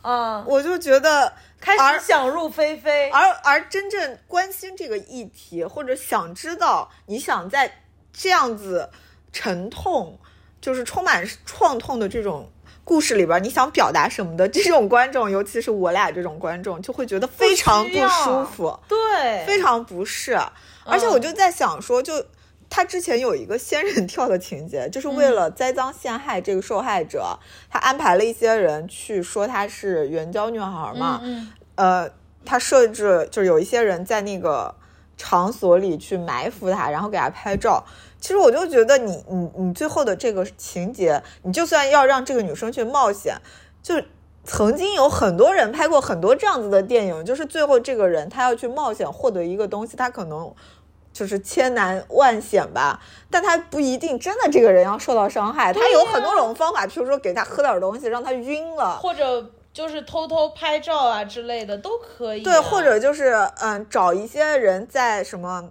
[0.02, 7.83] 嗯，我就觉得开始想入非非，而而真正关心这个议题，或者想知道你想在
[8.16, 8.88] 这样子
[9.33, 10.18] 沉痛，
[10.61, 12.50] 就是充满创痛的这种
[12.83, 20.38] 故事里边，你想表达什么的这种观众，尤其是我俩这种观众，就会觉得非常不舒服，对，非常不适。
[20.85, 22.24] 而且我就在想说，就。
[22.68, 27.38] 他之前有一个仙人跳的情节，就是为了栽赃陷害这个受害者，
[27.70, 32.11] 他安排了一些人去说她是援交女孩嘛，嗯呃，
[32.44, 34.74] 他设置就是有一些人在那个
[35.16, 37.85] 场所里去埋伏他，然后给他拍照。
[38.20, 43.37] 其实我就觉得你你你最后的这个情节，你就算要让这个女生去冒险，
[43.83, 43.94] 就
[44.44, 50.52] 曾经有很多人拍过很多这样子的电影，就是最后这个人他要去冒险获得一个东西，他可能。
[51.12, 53.00] 就是千难万险吧，
[53.31, 65.70] 但他不一定真的这个人要受到伤害，他有很多种方法，比如说给他喝点东西，让他晕了，或者就是偷偷拍照啊之类的都可以啊、对，或者就是嗯，找一些人在什么，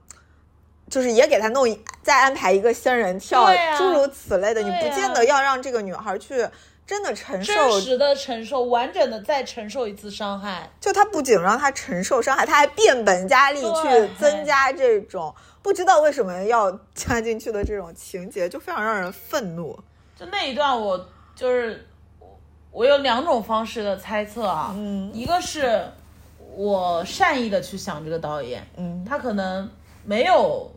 [0.87, 4.61] 就是也给他弄一再安排一个仙人跳，啊诸如此类的。
[4.61, 6.47] 你不见得要让这个女孩去
[6.85, 10.69] 真的承受，真实的承受，完整的再承受一次伤害。
[10.79, 19.75] 就他不仅让她承受伤害，他还变本加厉去增加这种不知道为什么要加进去的这种情节，就非常让人愤怒。
[20.15, 21.87] 就那一段，我就是
[22.75, 25.81] 我我有两种方式的猜测啊，嗯一个是
[26.55, 29.69] 我善意的去想这个导演，嗯他可能
[30.03, 30.69] 没有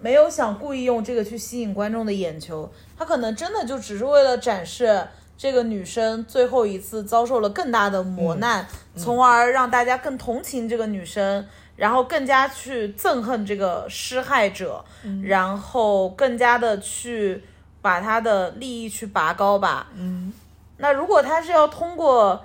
[0.00, 11.46] 没有想故意用这个去吸引观众的眼球，他可能真的就只是为了展示这个女生最后一次遭受了更大的磨难，从而让大家更同情这个女生。
[11.78, 14.84] 然后更加去憎恨这个施害者，
[15.22, 17.40] 然后更加的去
[17.80, 19.86] 把他的利益去拔高吧。
[19.94, 20.32] 嗯，
[20.78, 22.44] 那如果他是要通过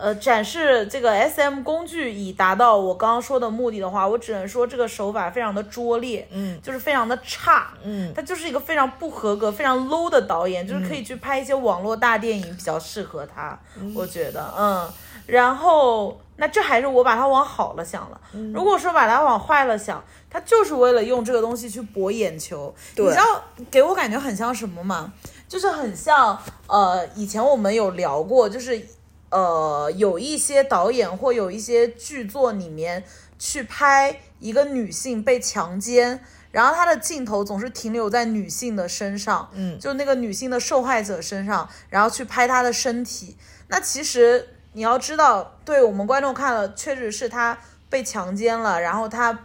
[0.00, 6.60] 呃展示这个 S M 工具以达到我刚刚说的目的的话，我只能说这个手法非常的拙劣，嗯。
[6.62, 8.12] 就是非常的差，嗯。
[8.14, 13.58] 他就是一个非常不合格、非常 low 的导演，就是可以去拍一些网络大电影比较适合他，
[13.94, 14.88] 我觉得，嗯。
[15.26, 18.20] 然后那这还是我把它往好了想了。
[18.52, 22.74] 如果说把它往坏了想，它就是为了用这个东西去博眼球。
[22.96, 25.12] 你知道给我感觉很像什么吗？
[25.46, 28.84] 就是很像呃，以前我们有聊过，就是
[29.30, 33.04] 呃，有一些导演或有一些剧作里面
[33.38, 36.20] 去拍一个女性被强奸，
[36.50, 43.36] 然后他的镜头总是停留在女性的身上，嗯，就那个女性的受害者身上，然后去拍她的身体。
[43.68, 44.48] 那其实。
[44.74, 47.56] 你要知道，对我们观众看了，确实是他
[47.88, 49.38] 被强奸了，然后他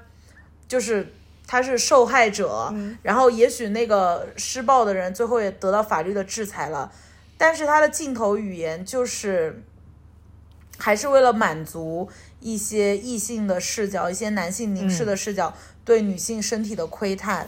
[0.67, 1.13] 就是
[1.47, 6.91] 他是受害者，然后也许那个施暴的人最后也得到法律的制裁了，
[7.37, 9.61] 但是他的镜头语言就是
[10.77, 15.53] 还是为了满足一些异性的视角，一些男性凝视的视角
[15.85, 17.47] 对女性身体的窥探，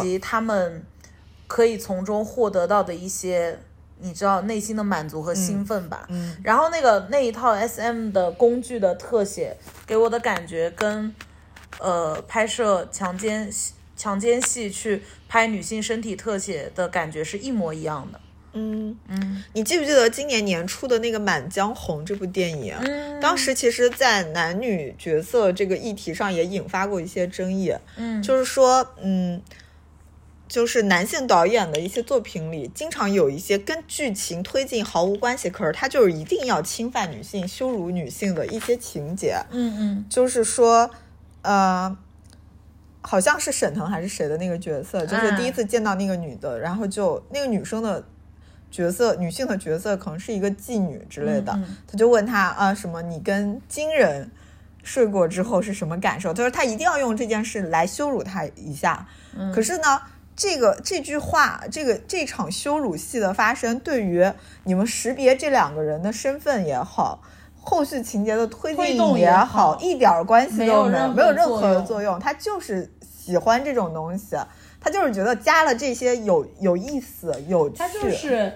[0.00, 0.84] 以及他们
[1.46, 3.60] 可以从中获得到的一些。
[4.02, 6.04] 你知道内心的满足和兴奋吧？
[6.10, 11.14] 嗯，然后那个那一套 S M 的工具的特写给我的感觉跟，
[11.78, 13.48] 呃，拍摄强奸
[13.96, 18.20] 强奸戏去拍女性身体特写的感觉是一模一样的。
[18.54, 22.74] 嗯嗯，你记不记得今年年初的那个《满江红》这部电影？
[22.80, 27.74] 嗯，当时其实，在男女角色这个议题上也引发过一些争议。
[27.96, 29.40] 嗯，就是说，嗯。
[30.52, 39.42] 就是男性导演的一些作品里，经常有一些跟剧情推进毫无关系，可是他就是一定要侵犯女性、羞辱女性的一些情节。
[39.50, 40.90] 嗯嗯，就是说，
[41.40, 41.96] 呃，
[43.00, 48.04] 好像是沈腾还是谁的那个角色，就是第一次见到那个女的，然后就那个女生的
[48.70, 54.30] 角色，女性的角色可能是一个妓女之类的，他就问他啊，什么你跟金人
[54.82, 56.34] 睡过之后是什么感受？
[56.34, 59.08] 他说他一定要用这件事来羞辱他一下。
[59.54, 60.02] 可是呢？
[60.34, 64.32] 这个这句话，这个这场羞辱戏的发生，对于
[64.64, 67.22] 你们识别这两个人的身份也好，
[67.60, 72.18] 后续情节的推进也好，一点关系都没有，没有任何的作用。
[72.18, 74.36] 他就是喜欢这种东西，
[74.80, 77.76] 他就是觉得加了这些有有意思、有趣。
[77.76, 78.52] 他就是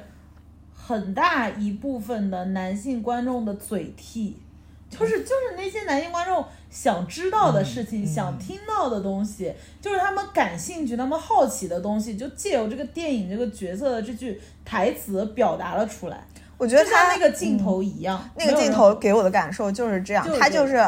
[0.74, 4.40] 很大一部分的男性观众的嘴替，
[4.88, 6.44] 就是就是那些男性观众。
[6.76, 16.22] 想知道的事情，想听到的东西，就是他们感兴趣、他们好奇的东西，就借由这个电影这个角色的这句台词表达了出来。
[16.58, 20.86] 我觉得他那个镜头一样，那个镜头给我的感受就是这样，他就是，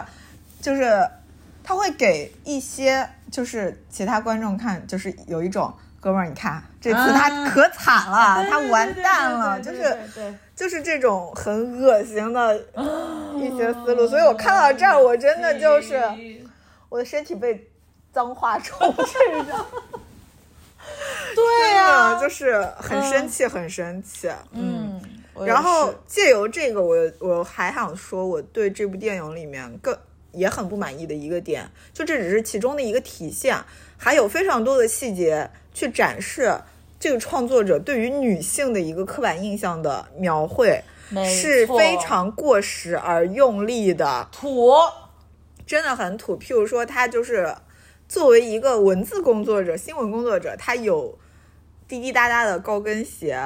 [0.60, 1.08] 就是
[1.64, 5.72] 他会给一些就是其他观众看，就是有一种。
[6.00, 9.98] 哥们儿，你看这次他可惨了，他完蛋了，就是
[10.58, 12.58] 就是这种很恶心的
[13.36, 16.02] 一些思路，所以我看到这儿，我真的就是
[16.88, 17.70] 我的身体被
[18.12, 19.12] 脏话充斥
[19.46, 19.66] 着，
[21.36, 25.00] 对呀，就是很生气，很生气，嗯，
[25.46, 29.96] 然后借由这个，我我还想说，我对这部电影里面更
[30.32, 33.56] 也很不满意的一个点，就这只是其中的一个体现，
[33.96, 35.48] 还有非常多的细节。
[35.74, 36.52] 去展示
[37.00, 40.82] 这个创作者对于女性的一个刻板印象的描绘，
[41.24, 44.72] 是非常过时而用力的土，
[45.64, 46.36] 真的很土。
[46.36, 47.54] 譬如说，他就是
[48.08, 51.16] 作为一个文字工作者、新闻工作者，他有
[51.86, 53.38] 滴滴答答的高跟鞋，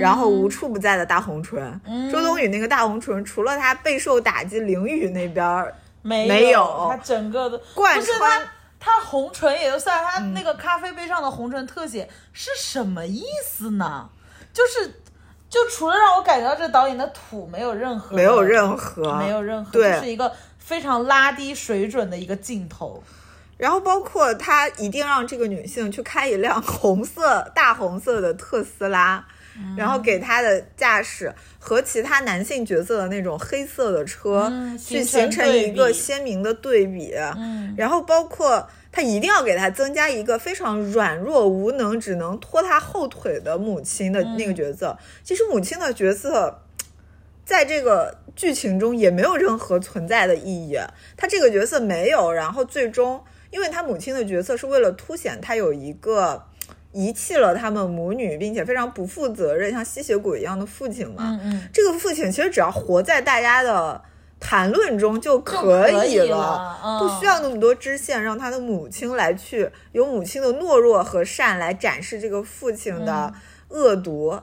[0.00, 1.80] 然后无处不在的大红唇。
[2.10, 8.42] 周冬雨那个大红唇，除了他备受打击，淋雨那边没有，他整个的贯穿。
[8.86, 14.08] 他红唇也就算，他那个咖啡杯上的红唇特写是什么意思呢？
[14.52, 15.02] 就是，
[15.50, 23.02] 就除了让我感觉到这导演的土没有任何，没有任何，没有任何，就，是一个非常拉低水准的一个镜头。
[23.56, 29.26] 然后包括他一定让这个女性去开一辆红色大红色的特斯拉，
[29.76, 37.14] 然后给他的驾驶和其他男性角色的那种黑色的车去形成一个鲜明的对比。
[37.36, 38.68] 嗯，然后包括。
[38.92, 44.96] 他一定要给他增加一个非常软弱无能、只能拖他后腿的母亲的那个角色。
[45.22, 46.62] 其实母亲的角色，
[47.44, 50.78] 在这个剧情中也没有任何存在的意义。
[51.14, 56.46] 他这个角色没有，然后最终，因为他母亲的角色是为了凸显他有一个
[56.96, 61.16] 遗弃了他们母女，并且非常不负责任、像吸血鬼一样的父亲嘛。
[61.18, 64.02] 嗯嗯，这个父亲其实只要活在大家的。
[64.38, 73.32] 谈论中就可以了，不需要那么多支线，让他的母亲来去有母亲的懦弱和善来展示这个父亲的
[73.70, 74.38] 恶毒，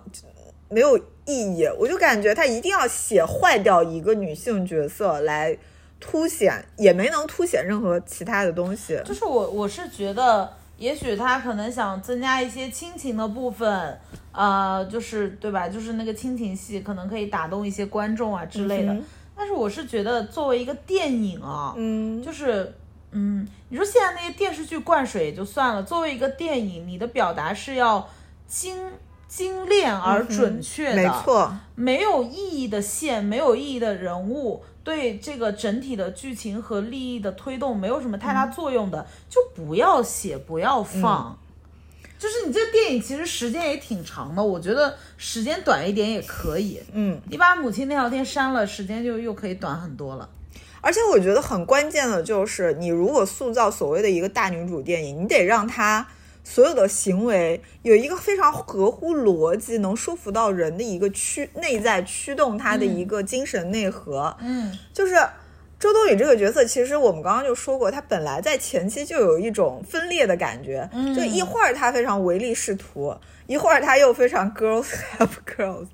[0.67, 1.69] 没有意义。
[1.77, 5.55] 我就感觉他一定要写坏掉一个女性角色来
[5.99, 8.99] 凸显，也没能凸显任何其他的东西。
[9.05, 13.99] 就是我我是觉得，也许他可能想增加一些亲情的部分，
[14.31, 15.69] 呃，就是对吧？
[15.69, 18.95] 就是那个亲情戏可能可以打动一些观众啊之类的。
[19.35, 22.73] 但是我是觉得作为一个电影啊，嗯，就是
[23.11, 28.07] 嗯，你说现在那些电视剧灌水也就算了，作为一个电影，你的表达是要
[28.47, 28.91] 精
[29.27, 41.37] 精炼而准确的，没错，没有意义的线，没有意义的人物，对这个整体的剧情和利益的推动没有什么太大作用的，就不要写，不要放。
[42.19, 46.81] 就是你这个电影其实时间也挺长的，我觉得时间短一点也可以。
[46.93, 50.29] 嗯，你把母亲那条天删了，时间就又可以短很多了。
[50.79, 56.05] 而且我觉得很关键的就是，你如果塑造所谓的一个大女主电影，你得让她
[56.43, 64.35] 所有的行为有一个非常合乎逻辑、能说服到人的一个驱内在驱动他的一个精神内核。
[64.41, 65.15] 嗯，就是
[65.79, 71.13] 周冬雨这个角色，其实我们刚刚就说过，她本来在前期就有一种分裂的感觉，嗯。
[71.15, 73.15] 就一会儿她非常唯利是图，
[73.47, 74.85] 一会儿她又非常 girls
[75.17, 75.87] help girls，、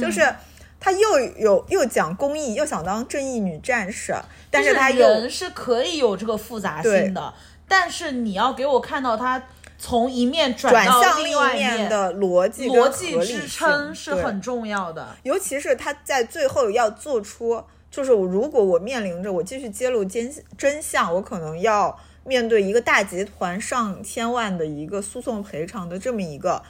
[0.00, 0.36] 就是嗯
[0.78, 4.14] 她又有又讲公益，又想当正义女战士，
[4.50, 7.34] 但是她又人是可以有这个复杂性的，
[7.66, 9.42] 但是你要给我看到他
[9.78, 15.16] 从一面转到转向另一面的逻辑逻辑支撑是很重要的。
[15.22, 26.62] 尤其是他在最后要做出，就是我如果我面临着我继续揭露真真相，我可能要面对一个大集团上千万的一个诉讼赔偿的这么一个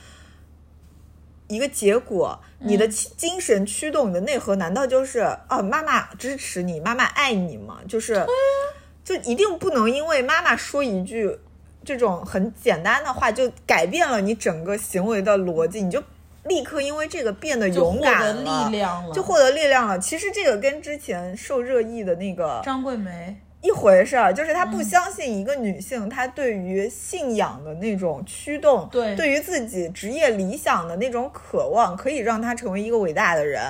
[1.48, 7.78] 一个结果，你的精神驱动、你的内核，难道就是啊，妈妈支持你，妈妈爱你吗？
[7.88, 8.26] 就是，
[9.04, 11.38] 就一定不能因为妈妈说一句
[11.87, 16.03] 这种很简单的话，就改变了你整个行为的逻辑，你就
[16.43, 19.97] 立刻因为这个变得就获勇敢得，力量了，就获得力量了。
[20.01, 33.62] 其实这个跟之前受热议的那个张桂梅，一回事儿，就是他嗯不相信一个女性，她对于信仰的那种驱动，对对于自己职业理想的那种渴望，可以让她成为一个伟大的人。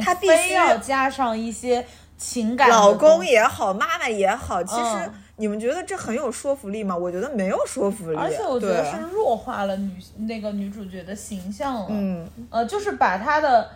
[0.00, 1.84] 她必须要加上一些
[2.16, 6.96] 情感老公也好，妈妈也好，其实嗯你们觉得这很有说服力吗？
[6.96, 11.86] 我觉得没有说服力，而且我觉得是弱化了女那个女主角的形象了。
[11.90, 13.68] 嗯，呃，就是把她的，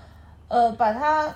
[0.47, 1.29] 呃，把她，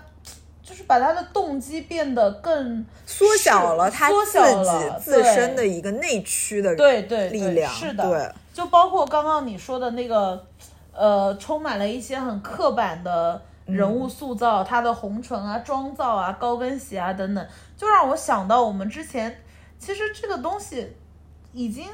[0.62, 10.46] 就是把她的动机变得更缩小了她缩自小了己自身的一个内驱的对对对力量，是的，对，就包括刚刚你说的那个，
[10.92, 17.44] 呃，充满了一些很刻板的人物塑造，她的红唇啊、妆造啊、高跟鞋啊等等，
[17.76, 19.36] 就让我想到我们之前，
[19.82, 20.92] 其实这个东西
[21.52, 21.84] 已经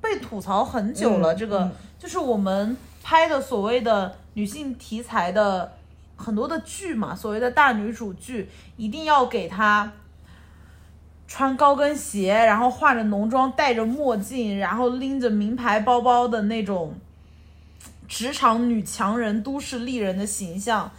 [0.00, 1.32] 被吐槽很久了。
[1.32, 5.72] 嗯这个、嗯就是我们拍的所谓的女性题材的
[6.16, 9.92] 很多的剧嘛，所谓的大女主剧，一定要给她。
[11.28, 16.92] 穿高跟鞋，然后化着浓妆，戴着墨镜，然后拎着名牌包包的那种
[18.08, 20.90] 职场女强人、都市丽人的形象。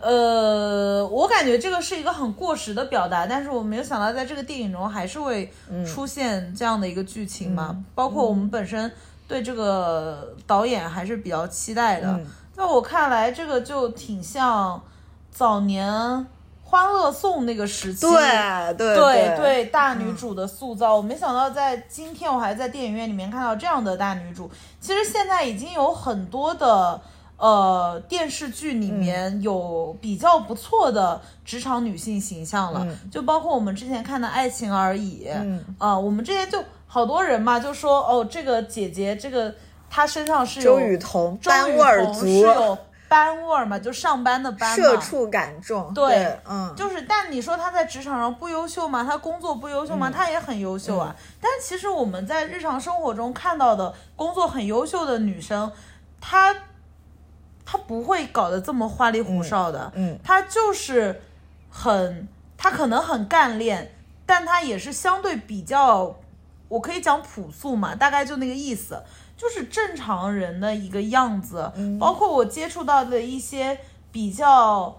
[0.00, 5.52] 呃，我感觉这个是一个很过时的表达，但是我没有想到在这个电影中还是会
[5.86, 7.84] 出现这样的一个剧情嘛。
[7.94, 8.90] 包括我们本身
[9.26, 12.08] 对这个导演还是比较期待的。
[12.08, 12.26] 嗯
[12.56, 14.80] 在我看来，这个就挺像
[15.30, 15.92] 早年
[16.64, 24.50] 《欢乐颂》那个时期，对对对对，大女主的塑造，我没想到在今天我还在电影院里面看到这样的大女主。
[24.80, 26.98] 其实现在已经有很多的
[27.36, 35.64] 呃电视剧里面有比较不错的职场女性形象了，就包括我们之前看的《爱情而已》，嗯。
[35.78, 39.54] 啊、我们这些就好多人嘛，就说哦，这个姐姐这个
[39.90, 42.78] 她身上是有周雨彤周雨班味儿彤是，有
[43.08, 49.04] 班味儿嘛，就上班的班嘛，社畜感重，对嗯，就是，但你说她在职场上不优秀吗？
[49.04, 50.10] 她工作不优秀吗？
[50.10, 51.14] 她也很优秀啊。
[51.40, 55.70] 但其实我们在日常生活中看到的工作很优秀的女生，
[56.20, 56.54] 她
[57.66, 61.20] 她不会搞得这么花里胡哨的，嗯他就是
[61.68, 63.92] 很，他可能很干练，
[64.24, 66.16] 但他也是相对比较，
[66.68, 69.02] 我可以讲朴素嘛，大概就那个意思。
[69.36, 73.78] 就是正常人的一个样子，包括我接触到的一些
[74.10, 74.96] 比较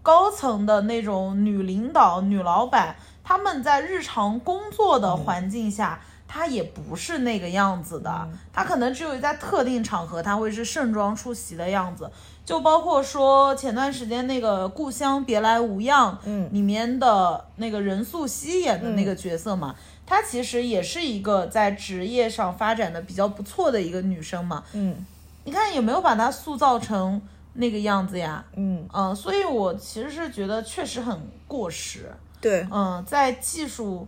[0.00, 6.00] 高层的那种女领导、女老板，她们在日常工作的环境下，
[6.32, 12.08] 她也不是那个样子的，她可能只有在特定场合，她会是盛装出席的样子。
[12.44, 19.74] 就包括说前段时间那个《故乡别来无恙》嗯里面的那个任素汐演的那个角色嘛，
[20.06, 24.62] 她其实也是一个在职业上发展的比较不错的一个女生嘛。
[24.72, 25.04] 嗯
[25.44, 27.20] 你看有没有把她塑造成
[27.54, 28.44] 那个样子呀？
[28.54, 31.18] 嗯，嗯，所以我其实是觉得确实很
[31.48, 32.10] 过时。
[32.40, 34.06] 对，嗯，在技术，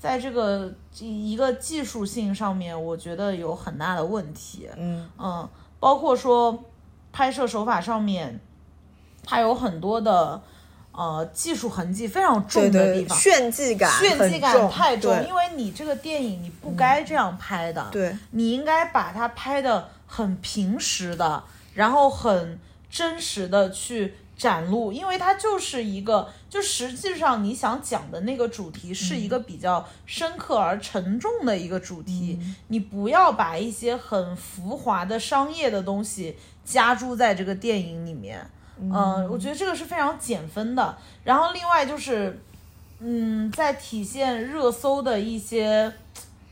[0.00, 4.66] 在这个一个技术性上面，我觉得有很大的问题。
[4.76, 5.46] 嗯嗯，
[5.78, 6.64] 包括说
[7.12, 8.40] 拍摄手法上面，
[9.22, 10.40] 它有很多的
[10.92, 13.18] 呃技术痕迹非常重的地方。
[13.18, 21.44] 炫技感炫技感太重，因为你这个电影你不该这样拍的，对你应该把它拍的很平实的，
[21.74, 38.40] 然后很真实的去展露，因为它就是一个，就实际上你想讲的那个主题是一个比较深刻而沉重的一个主题，你不要把一些很浮华的商业的东西加注在这个电影里面。
[38.82, 40.96] 嗯、我觉得这个是非常减分的。
[41.22, 42.40] 然后另外就是，
[42.98, 45.92] 嗯，在体现热搜的一些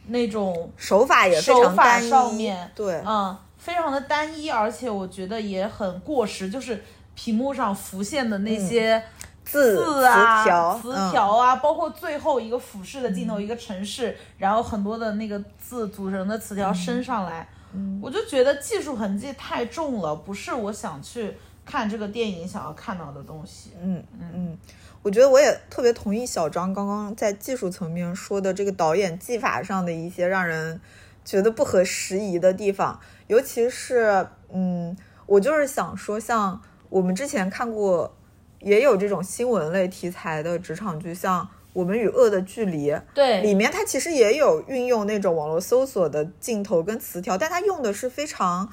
[0.09, 6.84] 那种手法也非手法上面，对，嗯，非常的单一，而且我觉得也很过时，就是
[7.20, 9.02] 屏幕上浮现的那些
[9.44, 17.98] 字字啊、词条词嗯条啊，包括最后一个俯视的镜头，一个城市，然后很多的那个字组成的词条升上来，嗯。
[18.00, 21.34] 我就觉得技术痕迹太重了，不是我想去
[21.66, 23.72] 看这个电影想要看到的东西。
[23.82, 24.30] 嗯嗯。
[24.32, 24.58] 嗯，
[25.02, 30.80] 我觉得我也特别同意小张刚刚在技术层面说的这个导演技法上的一些让人
[31.24, 34.96] 觉得不合时宜的地方，尤其是嗯，
[35.26, 38.14] 我就是想说，像我们之前看过
[38.61, 48.68] 也有这种新闻类题材的职场剧，像《我们与恶的距离》，对，里面它其实也有运用那种网络搜索的镜头跟词条，但它用的是非常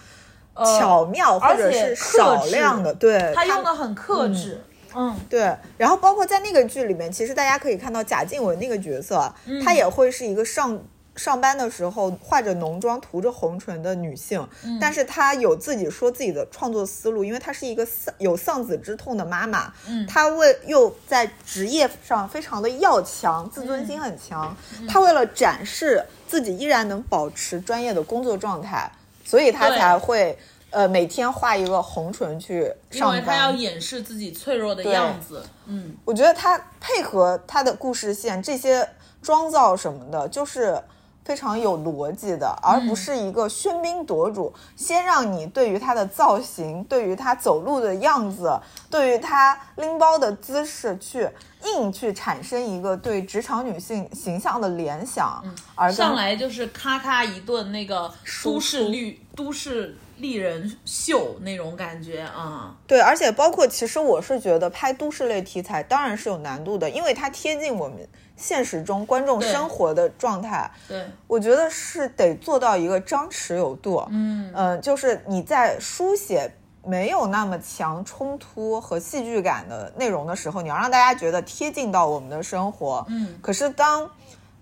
[0.80, 4.62] 巧妙或者是少量的，对，它用的很克制，
[4.96, 5.16] 嗯。
[5.30, 10.82] 对，然后包括在那个剧里面，其实大家可以看到贾静雯那个角色，嗯她也会是一个上
[11.16, 14.78] 上班的时候化着浓妆、涂着红唇的女性，嗯。
[14.80, 20.06] 但是她有自己说自己的创作思路，因为她是一个丧有丧子之痛的妈妈，嗯。
[20.08, 24.56] 她为又在职业上非常的要强，自尊嗯心很强，
[24.88, 28.92] 她为了展示自己依然能保持专业的工作状态，
[29.24, 30.38] 所以她才会。
[30.72, 38.86] 呃，每天画一个红唇去因上班，为他要掩饰自己脆弱的样子，嗯，我觉得她配合她的故事线，这些
[39.22, 40.78] 妆造什么的，就是
[41.26, 48.58] 非常有逻辑的，而不是一个喧宾夺主，先让你对于他的造型，对于他走路的样子，
[48.92, 51.28] 对于他拎包的姿势去
[51.66, 58.14] 硬去产生一个对职场女性形象的联想，而上来就是咔咔一顿那个
[58.44, 70.70] 都市绿都市丽人秀那种感觉啊，对，而且包括其实我是觉得拍都市类题材当然是有难度的，因为它贴近我们现实中观众生活的状态。
[70.88, 74.52] 对，我觉得是得做到一个张弛有度，嗯。
[74.54, 76.50] 呃就是你在书写
[76.84, 84.10] 没有那么强冲突和戏剧感的内容的时候，你要让大家觉得贴近到我们的生活，嗯，可是当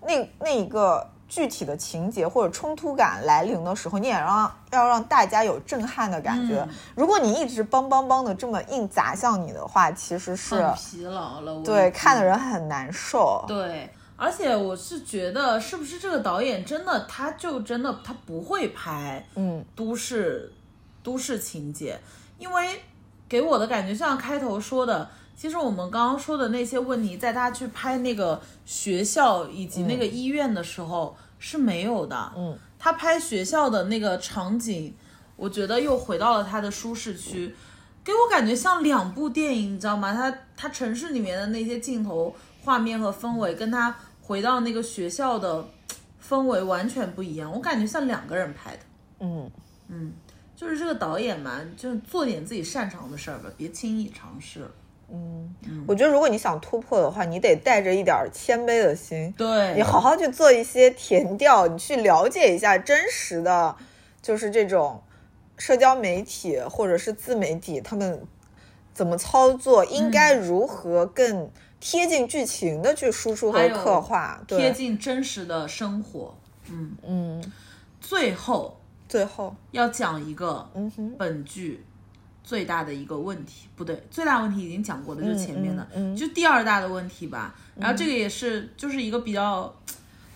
[0.00, 6.60] 那那一个具体的情节或者冲突感来临的时候，你也让要让大家有震撼的感觉。
[6.60, 13.44] 嗯如果你一直梆梆梆的这么硬砸向你的话，其实是很疲劳了，对看的人很难受。
[13.48, 20.52] 对，而且我是觉得，是不是这个导演真的，他就真的他不会拍嗯都市
[21.02, 21.98] 都市情节，
[22.38, 22.80] 因为
[23.28, 31.16] 给我的感觉像开头说的，其实我们刚刚说的那些问题，在他去拍那个学校以及那个医院的时候、
[31.46, 32.32] 是没有的。
[32.34, 34.94] 嗯，他拍学校的那个场景，
[35.36, 37.54] 我觉得又回到了他的舒适区。
[38.02, 40.14] 给我感觉像两部电影，你知道吗？
[40.14, 45.68] 他他城市里面的那些镜头、画面和氛围，跟他回到那个学校的
[46.26, 47.52] 氛围完全不一样。
[47.52, 48.82] 我感觉像两个人拍的。
[49.20, 49.50] 嗯
[49.88, 50.12] 嗯。
[50.56, 54.66] 就是这个导演嘛，就做点自己擅长的事儿吧，别轻易尝试。
[55.86, 63.76] 我觉得如果你想突破的话，你得带着一点儿谦卑的心，对，你好好去做一些填调，你去了解一下真实的，
[64.22, 65.02] 就是这种
[65.56, 68.22] 社交媒体或者是自媒体他们
[68.92, 71.50] 怎么操作，应该如何更
[71.80, 74.42] 贴近剧情的去输出和刻画。
[74.46, 76.34] 贴，近真实的生活。
[76.70, 76.96] 嗯。
[77.06, 77.52] 嗯，
[78.00, 81.84] 最后最后，要讲一个嗯哼，本剧
[82.44, 87.54] 最大的一个问题，不对，最大问题已经讲过的，就是前面的，嗯嗯就第二大的问题吧。
[87.74, 89.74] 然后这个也是就是一个比较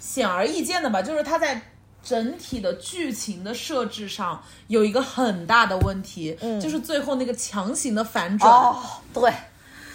[0.00, 1.60] 显而易见的吧，就是它在
[2.02, 8.50] 整体的剧情的设置上有一个很大的问题，就是最后那个强行的反转。
[8.50, 8.82] 哦，
[9.12, 9.30] 对，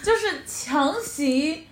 [0.02, 1.66] 就是强行，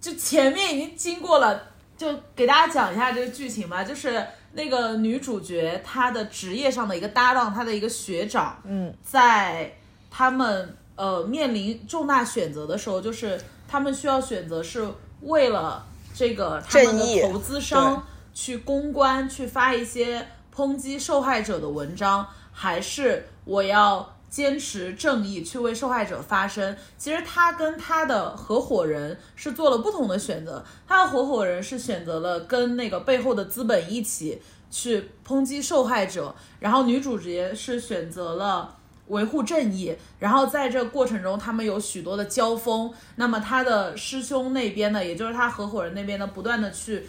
[0.00, 1.60] 就前面已经经过了，
[1.98, 3.82] 就给大家讲一下这个剧情吧。
[3.82, 9.72] 就是那个女主角她的职业上的一个搭档，她的一个学长，嗯，在
[10.10, 14.86] 他们呃面临重大选择的时候，就是他们需要选择是
[15.22, 18.04] 为了这个他们的投资商
[18.34, 26.76] 去公关，去发一些抨击受害者的文章，还是我要坚持正义，去为受害者发声。
[26.98, 38.76] 其实他跟他的合伙人是做了不同的选择，他的合伙人是选择了跟那个背后的资本一起去抨击受害者，然后女主角是选择了。
[39.10, 42.92] 维护正义，然后在这过程中，他们有许多的交锋。
[43.16, 47.08] 那么他的师兄那边呢，也就是他合伙人那边呢，不断的去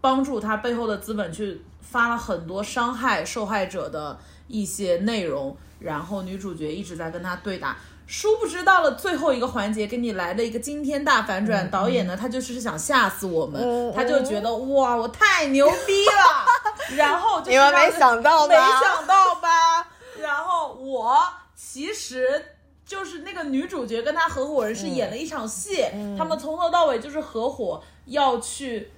[0.00, 5.56] 帮助他背后的资本去发了很多伤害受害者的一些内容。
[5.80, 11.70] 然后女主角一直在跟他对打，殊不知到了最后一个环节，给你来了一个惊天大反转。
[11.70, 16.96] 导演呢，他就是想吓死我们，他就觉得哇，我太牛逼了。
[16.96, 18.54] 然后你们没想到吧？
[18.54, 19.86] 没想到吧？
[20.20, 21.16] 然后我
[21.54, 22.44] 其实
[22.86, 25.84] 就是那个女主角跟她合伙人是演了一场戏，
[26.16, 28.90] 他们从头到尾就是合伙要去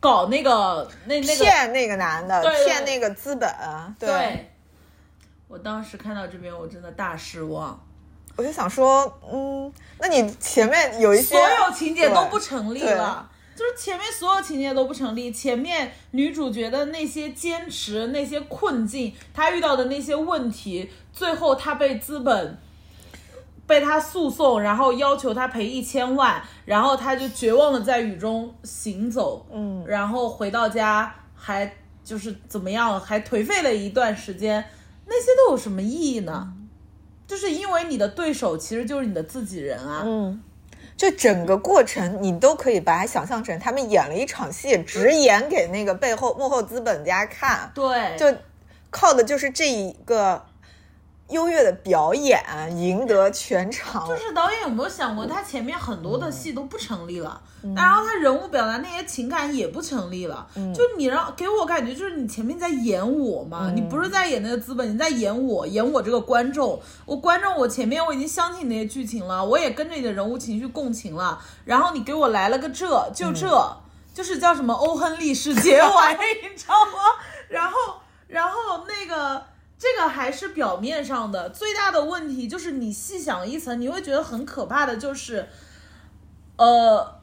[0.00, 3.48] 搞那个那那个骗那个男的，骗那个资本。
[3.98, 4.52] 对，
[5.48, 7.78] 我当时看到这边我真的大失望，
[8.36, 13.28] 我就想说，嗯，那你前面有一些所有情节都不成立了。
[13.54, 22.58] 就是前面所有情节都不成立，前面女主角的那些坚持、那些困境，她遇到的那些问题，最后她被资本
[23.66, 31.74] 被他诉讼，然后要求他赔一千万，然后他就绝望的在雨中行走，嗯，然后回到家还
[32.04, 34.62] 就是怎么样，还颓废了一段时间，
[35.06, 36.52] 那些都有什么意义呢？
[37.26, 40.42] 就是因为你的对手其实就是你的自己人啊，嗯。
[41.02, 47.68] 就整个过程，你都可以把它想象成他们演了一场戏，直演给那个背后幕后资本家看。
[47.74, 48.32] 对，就
[48.88, 50.40] 靠的就是这一个。
[51.32, 52.40] 优越的表演
[52.76, 57.40] 赢得全场，就是导演有没有想过，他前面很多的戏都不成立了，
[57.74, 73.76] 然后他人物表达那些情感也不成立了，就你让给我感觉就是你前面在演我嘛，你不是在演那个资本，你在演我，演我这个观众，我观众我前面我已经相信那些剧情了，我也跟着你的人物情绪共情了，然后你给我来了个这就这，
[74.12, 75.88] 就是叫什么欧亨利式结尾，
[76.42, 76.92] 你知道吗？
[77.48, 77.76] 然后
[78.28, 79.51] 然后那个。
[79.82, 85.48] 这个还是表面上的，最大的问题就是你细想一层，你会觉得很可怕的，就是，
[86.54, 87.20] 呃，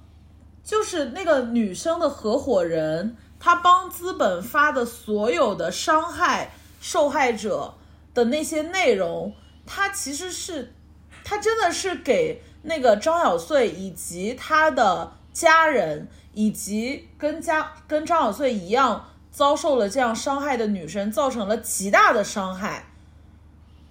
[0.61, 6.51] 就是那个女生的合伙人，他帮资本发的所有的伤害
[6.81, 7.75] 受害者
[8.13, 9.33] 的那些内容，
[9.65, 10.73] 他其实是，
[11.23, 19.05] 他真的是给那个张小穗以及他的家人，以及跟家跟张小穗一样。
[19.39, 22.87] 遭受了这样伤害的女生造成了极大的伤害。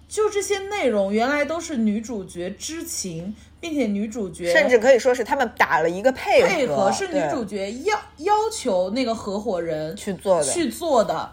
[0.07, 11.33] 就这些内容，原来都是女主角知情，并且女主角甚至可以说是他们打了一个配合，配合是女主角要要求那个合伙人去做的去做的。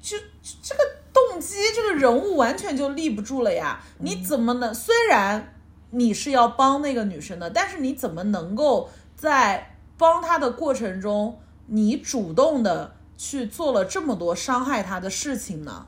[0.00, 0.16] 就
[0.62, 0.80] 这个
[1.12, 3.82] 动机，这个人物完全就立不住了呀！
[3.98, 4.72] 你怎么能？
[4.72, 5.54] 虽然
[5.90, 11.38] 你是要帮那个女生的，但是你怎么能够在帮她的过程中？
[11.68, 15.86] 你主动的去做了这么多伤害他的事情呢？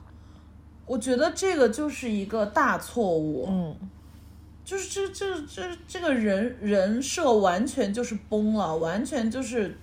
[0.87, 3.47] 我觉得这个就是一个大错误。
[3.49, 3.77] 嗯，
[4.65, 9.79] 就是这这这这个人人设完全就是崩了，完全就是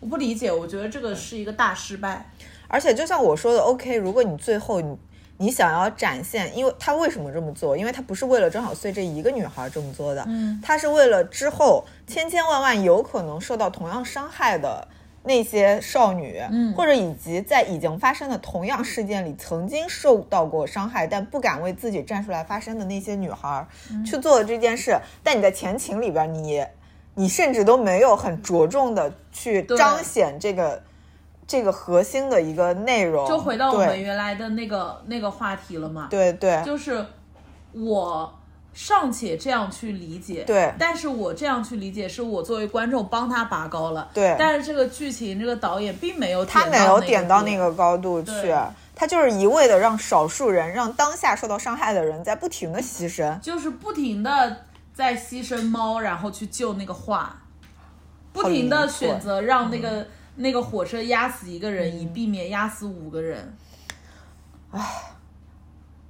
[0.00, 0.50] 我不理解。
[0.50, 2.32] 我觉得这个是一个大失败。
[2.68, 4.96] 而且就像我说的，OK，如果你最后你
[5.40, 7.74] 你想要展现，因为他为什么这么做？
[7.74, 14.86] 因为他不是为了张小穗这一个女孩这么做的，嗯，他是为了之后千千万万有可能受到同样伤害的。
[15.22, 23.66] 那些少女，嗯，或者以及在已经发生的同样事件里曾经受到过伤害，但不敢为自己站出来发声的那些女孩，
[24.02, 24.98] 去做的这件事。
[25.22, 26.64] 但你在前情里边，你，
[27.14, 30.82] 你甚至都没有很着重的去彰显这个，
[31.50, 33.26] 这个核心的一个内容。
[33.26, 36.06] 就回到我们原来的那个那个话题了嘛？
[36.08, 37.04] 对对，就是
[37.72, 38.36] 我。
[38.72, 44.36] 尚且这样去理解，对，但是我这样去理解，是我作为观众帮他拔高了，对。
[44.38, 48.54] 但是这个剧情，这个导演并没有，他没有点到那个高度去，
[48.94, 54.58] 他就是一味的让少数人，让当下受到伤害的人在不停的牺牲，就是不停的
[54.94, 57.42] 在牺牲猫，然后去救那个画，
[58.32, 60.06] 不停的选择让那个
[60.36, 63.54] 那个火车压死一个人，以避免压死五个人，
[64.72, 64.80] 唉。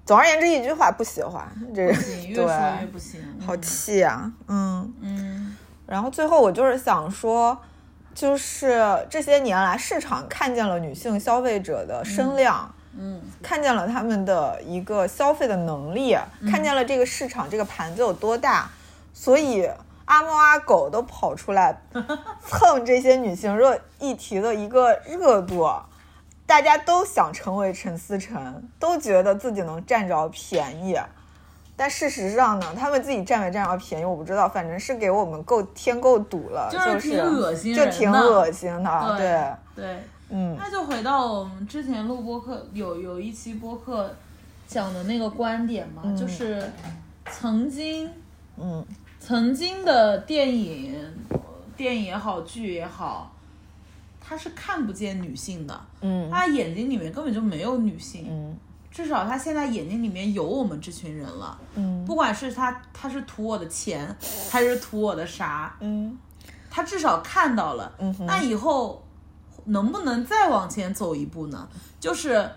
[0.07, 1.93] 总而言之，一句话不喜欢这个，
[2.27, 2.45] 越说
[2.81, 4.33] 越不行，好气啊！
[4.49, 5.57] 嗯嗯。
[5.87, 7.57] 然后最后我就是想说，
[8.12, 16.16] 就是这些年来市场看见了女性消费者的声量，嗯，看见了他们的一个消费的能力，
[16.51, 18.68] 看见了这个市场这个盘子有多大，
[19.14, 19.71] 所以
[20.11, 21.81] 阿猫阿狗都跑出来
[22.45, 25.71] 蹭这些女性热议题的一个热度。
[26.45, 30.99] 大家都想成为陈思诚，都觉得自己能占着便宜。
[31.77, 39.17] 但事实上呢，他们自己占没占着便宜我不知道，反正是给我们够添够堵了，就是挺恶心就挺恶心的。
[39.17, 39.47] 对
[39.77, 40.57] 对，嗯。
[40.59, 44.13] 那就回到我们之前录播客有有一期播客
[44.67, 46.69] 讲的那个观点嘛，就是
[47.31, 48.11] 曾经，
[48.57, 48.85] 嗯，
[49.21, 50.97] 曾经的电影，
[51.77, 53.31] 电影也好，剧也好，
[54.21, 58.57] 他是看不见女性的，嗯，他眼睛里面根本就没有女性，嗯。
[58.91, 64.05] 至少他现在眼睛里面有我们这群人了，嗯，不管是他他是图我的钱，
[64.51, 66.18] 还是图我的啥，嗯，
[66.68, 69.01] 他至少看到了，嗯，那以后
[69.66, 71.68] 能不能再往前走一步呢？
[72.01, 72.51] 就是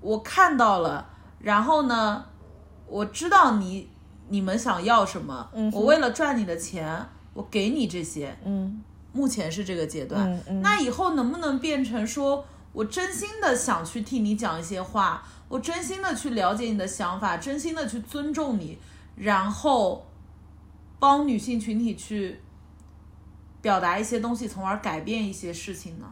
[0.00, 1.04] 我看到了，
[1.40, 2.24] 然后呢，
[2.86, 3.88] 我知道你
[4.30, 8.80] 你们想要什么，嗯，我为了赚你的钱，我给你这些，嗯，
[9.12, 15.22] 目前是这个阶段，嗯嗯，那以后能不能变成说我真心的想去替你讲一些话？
[15.48, 18.78] 我真心的去了解你的想法，真心的去尊重你，
[19.16, 20.06] 然后
[21.00, 22.40] 帮女性群体去
[23.62, 26.06] 表达一些东西，从而改变一些事情呢？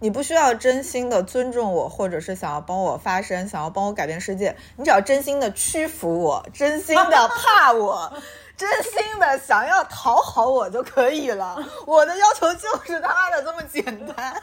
[0.00, 8.12] 你不需要真心的尊重我，或者是想要帮我发声，想要帮我改变世界，你只要真心的屈服我，真心的怕我，
[8.56, 11.56] 真心的想要讨好我就可以了。
[11.86, 14.42] 我的要求就是他妈的这么简单。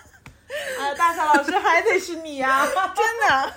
[0.80, 3.54] 哎， 大夏老师还得是你呀， 真的。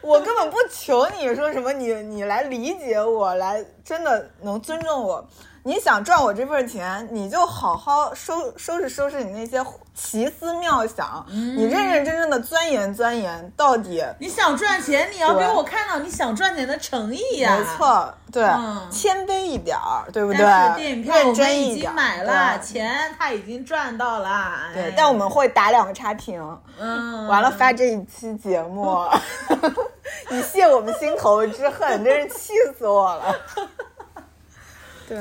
[0.00, 5.26] 我根本不求你说什么，你你来理解我，来真的能尊重我。
[5.66, 9.60] 你想赚我这份钱，你就好好收收拾收拾你那些
[9.92, 14.00] 奇思妙想，你认认真真的钻研钻研到底。
[14.20, 17.58] 你想赚钱，你要给我看到你想赚钱的诚意呀。
[17.58, 18.44] 没错，对，
[18.92, 20.46] 谦卑一点儿，对不对？
[20.76, 24.70] 电影票我们已经买了，钱他已经赚到了。
[24.72, 26.40] 对，但我们会打两个差评。
[26.78, 29.04] 嗯，完了发这一期节目，
[30.30, 33.34] 以泄我们心头之恨，真是气死我了。
[35.08, 35.18] 对。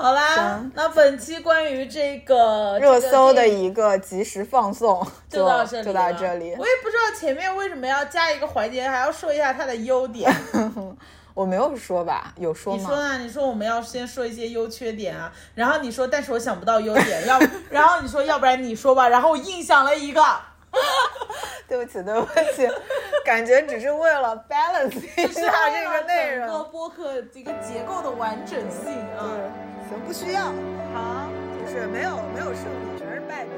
[0.00, 6.54] 好啦，那本期关于这个热搜的一个及时放送 就到这里，就到这里。
[6.56, 10.32] 我也不知道前面为什么要加一个环节，还要说一下它的优点。
[11.34, 12.32] 我没有说吧？
[12.36, 12.80] 有说吗？
[12.80, 17.36] 你说啊，你说我们要先说一些优缺点啊，然后你说，但是我想不到优点，要
[17.68, 20.22] 然后你说，要不然你说吧，然后我硬想了一个。
[21.68, 22.68] 对不起，对不起，
[23.24, 29.36] 感觉只是为了 balance 一下这个内容，整个播客这个结构的完整性啊。
[29.88, 30.44] 行，不需要。
[30.94, 31.28] 好，
[31.64, 33.50] 就是没有没有胜利，全是败笔。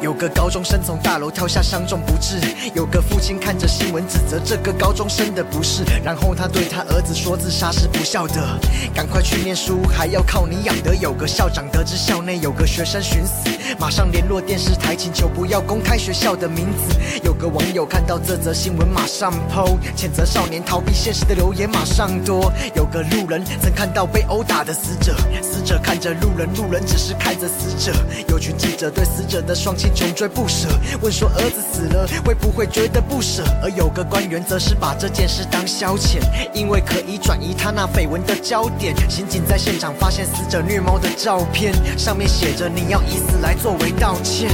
[0.00, 2.38] 有个高中生从大楼跳下，伤重不治。
[2.74, 8.60] 有个父亲看着新闻指责这个高中生的不是，然后他对他儿子说：“自杀是不孝的，
[8.94, 16.94] 赶快去念书，还要靠你养的。”有个校长得知校内有个学生寻死，马上联络电视台，请求不要公开学校的名字。
[17.22, 22.52] 有个网友看到这则新闻，马上 PO，谴责少年逃避现实的留言马上多。
[22.74, 27.96] 有个路人曾看到被殴打的死者，死者看着路人，路人只是看着死者。
[28.28, 29.83] 有群记者对死者的双亲。
[29.92, 30.68] 穷追不舍，
[31.00, 33.42] 问说儿子死了会不会觉得不舍？
[33.62, 36.20] 而有个官员则是把这件事当消遣，
[36.52, 38.94] 因为可以转移他那绯闻的焦点。
[39.10, 44.50] 刑警在现场发现死者虐猫的照片，上面写着你要以死来作为道歉。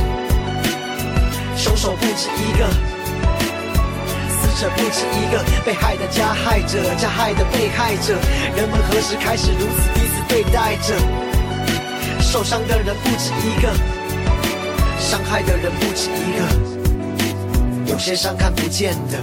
[1.56, 2.66] 凶手不止一个，
[4.30, 8.14] 死者不止一个，被害的加害者，加害的被害者，
[8.56, 10.94] 人们何时开始如此彼此对待着？
[12.20, 13.99] 受伤的人不止一个。
[15.10, 19.18] 伤害的人不止一个，有些伤看不见的，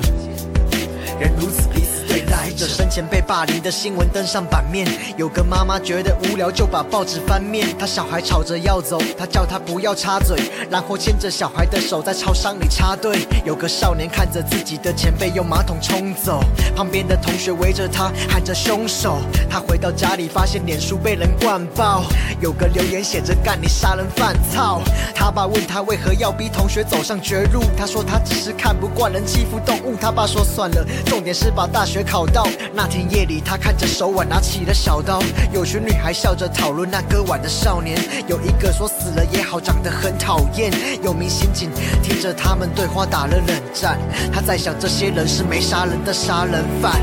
[1.17, 1.81] 人如此彼
[2.25, 2.31] 此。
[2.31, 4.87] 来着，生前被霸凌的新闻登上版面。
[5.17, 7.67] 有个妈妈觉得无聊，就把报纸翻面。
[7.77, 10.37] 她小孩吵着要走，她叫他不要插嘴，
[10.69, 13.27] 然后牵着小孩的手在超商里插队。
[13.45, 16.41] 有个少年看着自己的前辈用马桶冲走，
[16.75, 19.19] 旁边的同学围着他喊着凶手。
[19.49, 22.03] 他回到家里发现脸书被人灌爆，
[22.39, 24.81] 有个留言写着干你杀人犯操。
[25.13, 29.95] 他爸问他为何要逼同学走上绝路，他说他只是看不惯人欺负动物。
[29.99, 32.25] 他爸说算了，重点是把大学考。
[32.27, 35.21] 到那天夜里，他看着手腕，拿起了小刀。
[35.51, 37.97] 有群女孩笑着讨论那割腕的少年，
[38.27, 40.71] 有一个说死了也好，长得很讨厌。
[41.03, 41.69] 有名刑警
[42.03, 43.97] 听着他们对话打了冷战，
[44.33, 46.99] 他在想这些人是没杀人的杀人犯。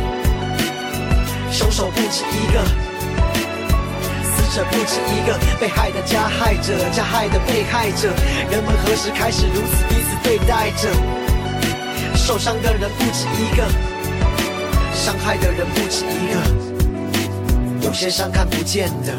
[1.50, 2.64] 凶手不止一个，
[4.24, 8.12] 死者不止一个，被害的加害者，加害的被害者，
[8.50, 10.88] 人们何时开始如此彼此对待着？
[12.14, 13.93] 受伤的人不止一个。
[15.04, 19.12] 伤害的人不止一个，有些伤看不见的，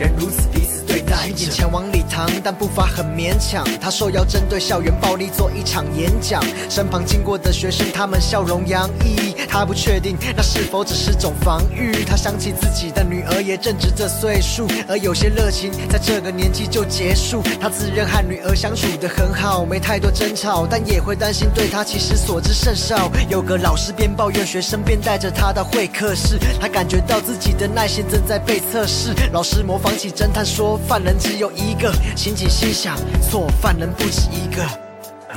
[0.00, 0.65] 人如此彼
[0.96, 1.16] 对待。
[1.16, 1.50] 待着。
[1.50, 3.64] 前往礼堂，但步伐很勉强。
[3.80, 9.34] 他受邀针对校园暴力做一场演讲，身旁经过的学生，他们笑容洋溢。
[9.48, 12.04] 他不确定那是否只是种防御。
[12.04, 17.42] 他想起自己的女儿也正值这岁数，而有些热情在这个年纪就结束。
[17.60, 23.10] 他自认和女儿相处得很好，没太多争吵，但也会担心对他其实所知甚少。
[23.28, 29.14] 有个老师边抱怨学生，边带着他到会客室，他感觉到自己的耐心正在被测试。
[29.32, 31.92] 老师模仿起侦探说，犯人只有一个。
[32.16, 32.96] 刑警心想，
[33.28, 34.64] 错，犯人不止一个。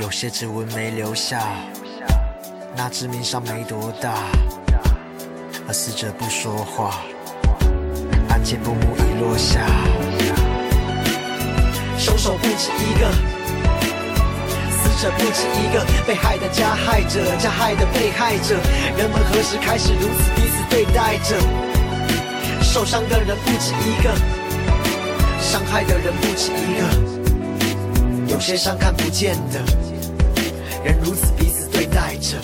[0.00, 1.40] 有些指纹没留下，
[2.76, 4.14] 那致命伤没多大，
[5.66, 7.00] 而死者不说话，
[8.30, 9.66] 案件布幕已落下。
[11.98, 13.10] 凶手不止一个，
[14.70, 18.56] 死者不止一个，被害的加害者，加害的被害者，
[18.96, 21.36] 人们何时开始如此彼此对待着？
[22.62, 24.14] 受伤的人不止一个，
[25.50, 29.58] 伤害的人不止一个，有些伤看不见的
[30.84, 32.38] 人如此彼此对待着。